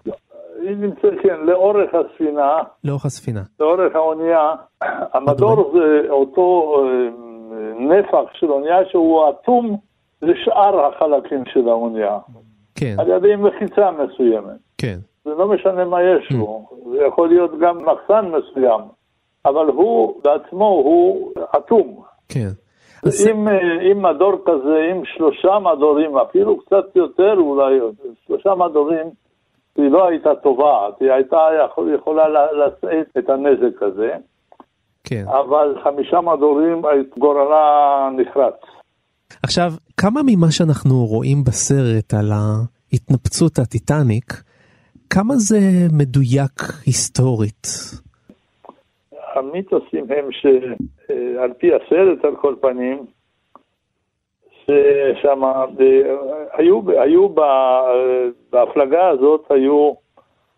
[0.63, 3.43] היא נמצאת, כן, לאורך הספינה, לאורך הספינה.
[3.61, 4.55] לאורך האונייה.
[5.13, 7.09] המדור זה אותו אה,
[7.79, 9.77] נפח של אונייה שהוא אטום
[10.23, 12.19] לשאר החלקים של האונייה.
[12.75, 12.95] כן.
[12.99, 14.59] על ידי מחיצה מסוימת.
[14.79, 14.99] כן.
[15.25, 16.67] זה לא משנה מה יש לו.
[16.91, 18.81] זה יכול להיות גם מחסן מסוים,
[19.45, 22.03] אבל הוא בעצמו הוא אטום.
[22.29, 22.49] כן.
[23.07, 27.79] אם, אה, אם מדור כזה, אם שלושה מדורים, אפילו קצת יותר אולי,
[28.27, 29.07] שלושה מדורים,
[29.77, 34.13] היא לא הייתה טובעת, היא הייתה יכול, יכולה לשאת את הנזק הזה.
[35.05, 35.25] כן.
[35.29, 36.83] אבל חמישה מדורים,
[37.19, 38.55] גורלה נחרץ.
[39.43, 44.33] עכשיו, כמה ממה שאנחנו רואים בסרט על ההתנפצות הטיטניק,
[45.11, 45.59] כמה זה
[45.93, 47.67] מדויק היסטורית?
[49.35, 53.07] המיתוסים הם שעל פי הסרט על כל פנים,
[55.15, 55.43] ששם
[56.53, 57.29] היו, היו
[58.51, 59.93] בהפלגה הזאת היו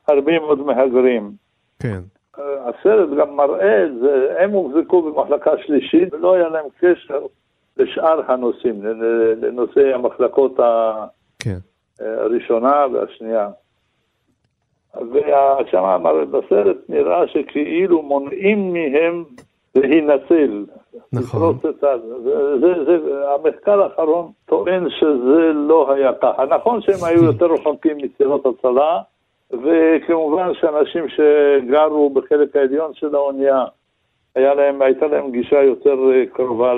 [0.09, 1.31] הרבה מאוד מהגרים.
[1.83, 2.01] כן.
[2.39, 7.27] הסרט גם מראה את זה, הם הוחזקו במחלקה שלישית ולא היה להם קשר
[7.77, 8.83] לשאר הנושאים,
[9.43, 10.57] לנושאי המחלקות
[11.39, 11.59] כן.
[12.01, 13.49] הראשונה והשנייה.
[14.97, 19.25] ושם בסרט נראה שכאילו מונעים מהם
[19.75, 20.65] להינצל.
[21.13, 21.59] נכון.
[21.63, 21.71] זה,
[22.61, 22.99] זה, זה,
[23.35, 26.45] המחקר האחרון טוען שזה לא היה ככה.
[26.45, 29.01] נכון שהם היו יותר רחוקים מסירות הצלה,
[29.51, 33.65] וכמובן שאנשים שגרו בחלק העליון של האונייה,
[34.35, 35.97] היה להם, הייתה להם גישה יותר
[36.33, 36.75] קרובה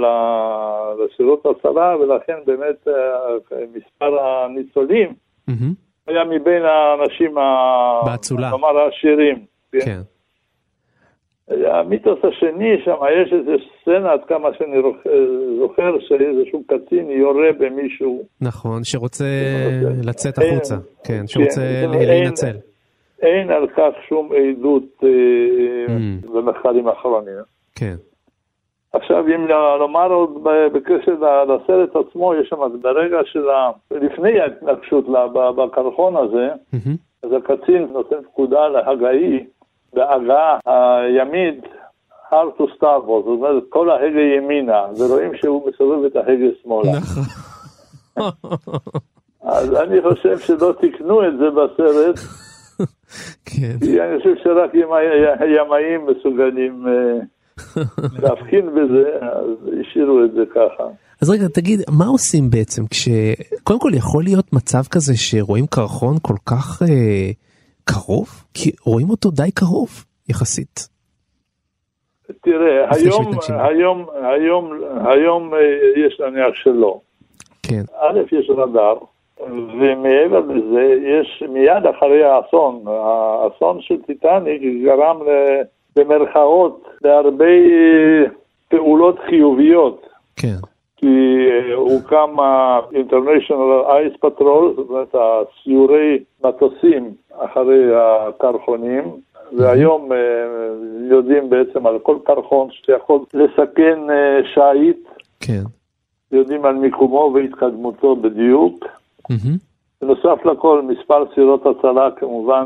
[0.99, 2.89] לסירות הצלה, ולכן באמת
[3.75, 5.15] מספר הניצולים.
[6.07, 7.35] היה מבין האנשים,
[8.07, 8.51] באצולה.
[8.51, 9.45] כלומר העשירים.
[9.73, 10.01] כן.
[11.51, 14.77] המיתוס השני שם, יש איזה סצנה, עד כמה שאני
[15.59, 18.23] זוכר, שאיזשהו קצין יורה במישהו.
[18.41, 19.25] נכון, שרוצה
[20.05, 20.75] לצאת החוצה,
[21.05, 21.61] כן, שרוצה
[22.07, 22.57] להינצל.
[23.23, 25.03] אין על כך שום עדות
[26.35, 27.35] במחקרים האחרונים.
[27.75, 27.95] כן.
[28.93, 29.47] עכשיו, אם
[29.81, 33.45] לומר עוד בקשר לסרט עצמו, יש שם ברגע של
[33.91, 35.05] לפני ההתנגשות
[35.57, 36.49] בקרחון הזה,
[37.23, 39.45] אז הקצין נותן פקודה להגאי,
[39.95, 41.65] בהגעה הימית,
[42.31, 46.99] to starboard, זאת אומרת, כל ההגה ימינה, ורואים שהוא מסובב את ההגה שמאלה.
[49.43, 52.19] אז אני חושב שלא תיקנו את זה בסרט,
[53.45, 53.77] כן.
[53.81, 54.71] כי אני חושב שרק
[55.45, 56.87] ימאים מסוגלים...
[58.23, 60.85] להבחין בזה, אז השאירו את זה ככה.
[61.23, 63.09] אז רגע, תגיד, מה עושים בעצם כש...
[63.65, 67.31] קודם כל, יכול להיות מצב כזה שרואים קרחון כל כך אה,
[67.89, 68.29] קרוב?
[68.55, 69.89] כי רואים אותו די קרוב,
[70.29, 70.89] יחסית.
[72.43, 74.73] תראה, היום, היום, היום,
[75.07, 75.61] היום אה,
[75.97, 77.01] יש להניח שלא.
[77.63, 77.83] כן.
[78.01, 78.97] א', יש רדאר,
[79.51, 85.19] ומעבר לזה, יש מיד אחרי האסון, האסון של טיטניק גרם.
[85.97, 87.55] במרכאות להרבה
[88.69, 90.07] פעולות חיוביות.
[90.37, 90.57] כן.
[91.07, 99.05] כי הוקם ה-International Ice Patrol, זאת אומרת הסיורי מטוסים אחרי הקרחונים,
[99.53, 100.09] והיום
[101.11, 103.99] יודעים בעצם על כל קרחון שיכול לסכן
[104.55, 105.09] שיט.
[105.41, 105.63] כן.
[106.33, 108.85] יודעים על מיקומו והתקדמותו בדיוק.
[110.03, 112.65] בנוסף לכל, מספר סירות הצלה כמובן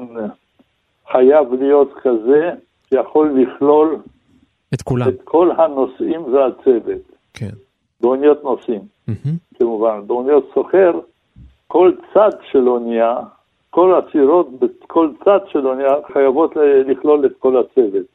[1.13, 2.51] חייב להיות כזה
[2.89, 3.97] שיכול לכלול
[4.75, 7.03] את כולם, את כל הנוסעים והצוות.
[7.35, 7.70] כן.
[8.01, 9.59] באוניות נוסעים, mm-hmm.
[9.59, 10.01] כמובן.
[10.07, 10.93] באוניות סוחר,
[11.67, 13.17] כל צד של אונייה,
[13.71, 16.55] כל הסירות בכל צד של אונייה חייבות
[16.87, 18.07] לכלול את כל הצוות.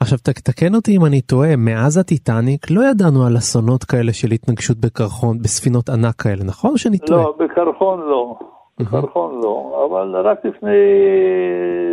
[0.00, 4.76] עכשיו תקן אותי אם אני טועה, מאז הטיטניק לא ידענו על אסונות כאלה של התנגשות
[4.78, 7.22] בקרחון, בספינות ענק כאלה, נכון או שאני טועה?
[7.22, 8.38] לא, בקרחון לא.
[8.78, 10.76] בקרחון לא, אבל רק לפני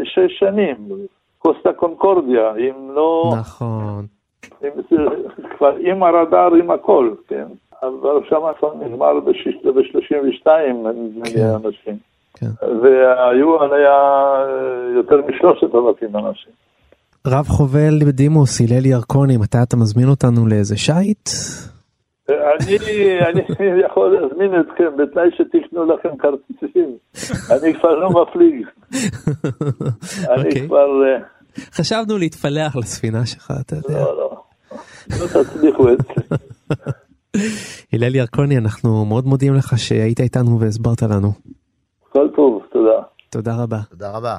[0.04, 0.76] שש שנים.
[1.40, 3.34] קוסטה קונקורדיה, אם לא...
[3.40, 4.06] נכון.
[5.58, 7.46] כבר עם הרדאר, עם הכל, כן.
[7.84, 8.42] אבל שם
[8.80, 11.98] נגמר ב-32, נדמה לי, אנשים.
[12.34, 12.48] כן.
[12.82, 13.96] והיו עליה
[14.96, 16.52] יותר משלושת אלפים אנשים.
[17.28, 21.30] רב חובל בדימוס, הלל ירקוני, מתי אתה מזמין אותנו לאיזה שיט?
[22.30, 22.78] אני,
[23.22, 26.98] אני יכול להזמין אתכם בתנאי שתקנו לכם כרטיסים.
[27.52, 28.66] אני כבר לא מפליג.
[30.34, 30.88] אני כבר...
[31.58, 34.00] חשבנו להתפלח לספינה שלך, אתה יודע.
[34.02, 34.44] לא, לא.
[35.10, 36.36] לא תצליחו את זה.
[37.94, 41.32] הלל ירקוני, אנחנו מאוד מודים לך שהיית איתנו והסברת לנו.
[42.10, 43.02] כל טוב, תודה.
[43.30, 43.80] תודה רבה.
[43.90, 44.38] תודה רבה.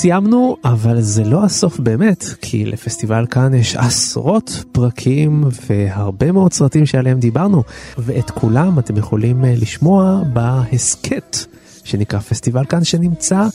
[0.00, 6.86] סיימנו, אבל זה לא הסוף באמת, כי לפסטיבל כאן יש עשרות פרקים והרבה מאוד סרטים
[6.86, 7.62] שעליהם דיברנו,
[7.98, 11.36] ואת כולם אתם יכולים אה, לשמוע בהסכת
[11.84, 13.46] שנקרא פסטיבל כאן, שנמצא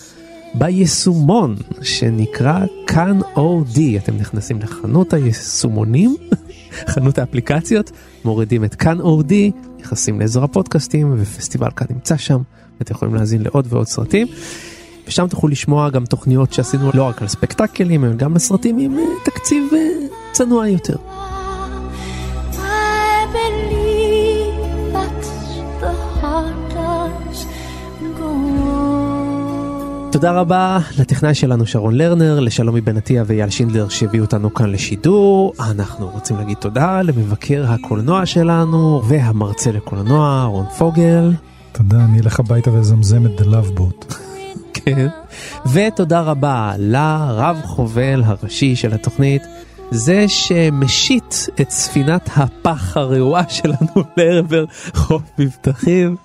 [0.54, 3.98] ביישומון שנקרא כאן אודי.
[3.98, 6.16] אתם נכנסים לחנות היישומונים,
[6.94, 7.92] חנות האפליקציות,
[8.26, 12.42] מורידים את כאן אודי, נכנסים לאזור הפודקאסטים ופסטיבל כאן נמצא שם,
[12.80, 14.28] ואתם יכולים להאזין לעוד ועוד סרטים.
[15.08, 19.04] ושם תוכלו לשמוע גם תוכניות שעשינו לא רק על ספקטקלים, אלא גם לסרטים עם אה,
[19.26, 19.80] תקציב אה,
[20.32, 20.96] צנוע יותר.
[30.14, 35.54] תודה רבה לטכנאי שלנו שרון לרנר, לשלומי בן עטיה ואייל שינדלר שהביאו אותנו כאן לשידור.
[35.60, 41.34] אנחנו רוצים להגיד תודה למבקר הקולנוע שלנו והמרצה לקולנוע רון פוגל.
[41.72, 44.16] תודה, אני אלך הביתה ואזמזם את The Love Boat.
[44.74, 45.08] כן.
[45.74, 49.42] ותודה רבה לרב חובל הראשי של התוכנית,
[49.92, 56.16] זה שמשיט את ספינת הפח הרעועה שלנו לעבר חוף מבטחים.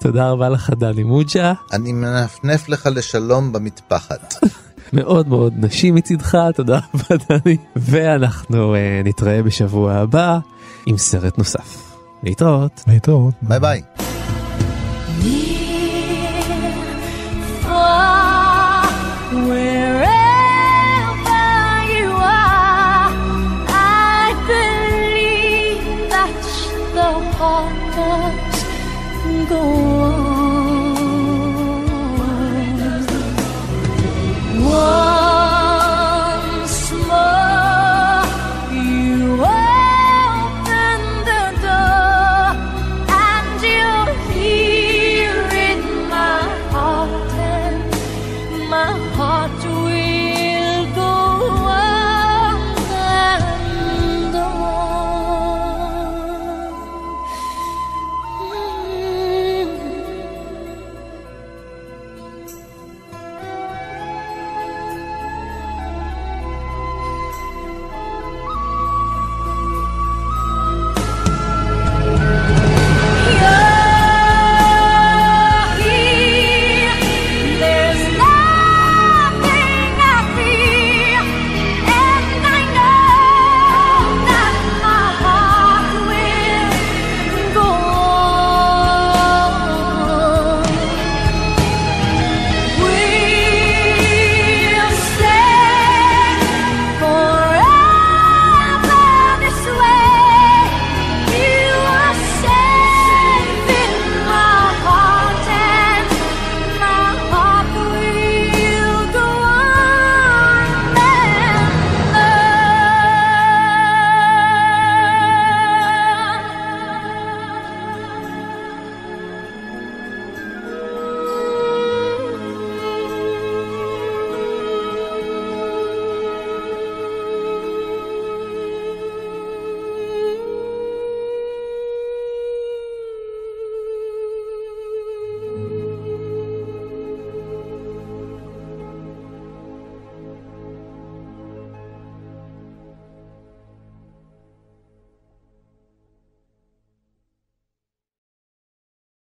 [0.00, 1.52] תודה רבה לך דני מוג'ה.
[1.72, 4.34] אני מנפנף לך לשלום במטפחת.
[4.92, 7.56] מאוד מאוד נשי מצידך, תודה רבה דני.
[7.76, 8.78] ואנחנו uh,
[9.08, 10.38] נתראה בשבוע הבא
[10.86, 11.92] עם סרט נוסף.
[12.22, 12.84] להתראות.
[12.86, 13.34] להתראות.
[13.42, 13.82] ביי ביי.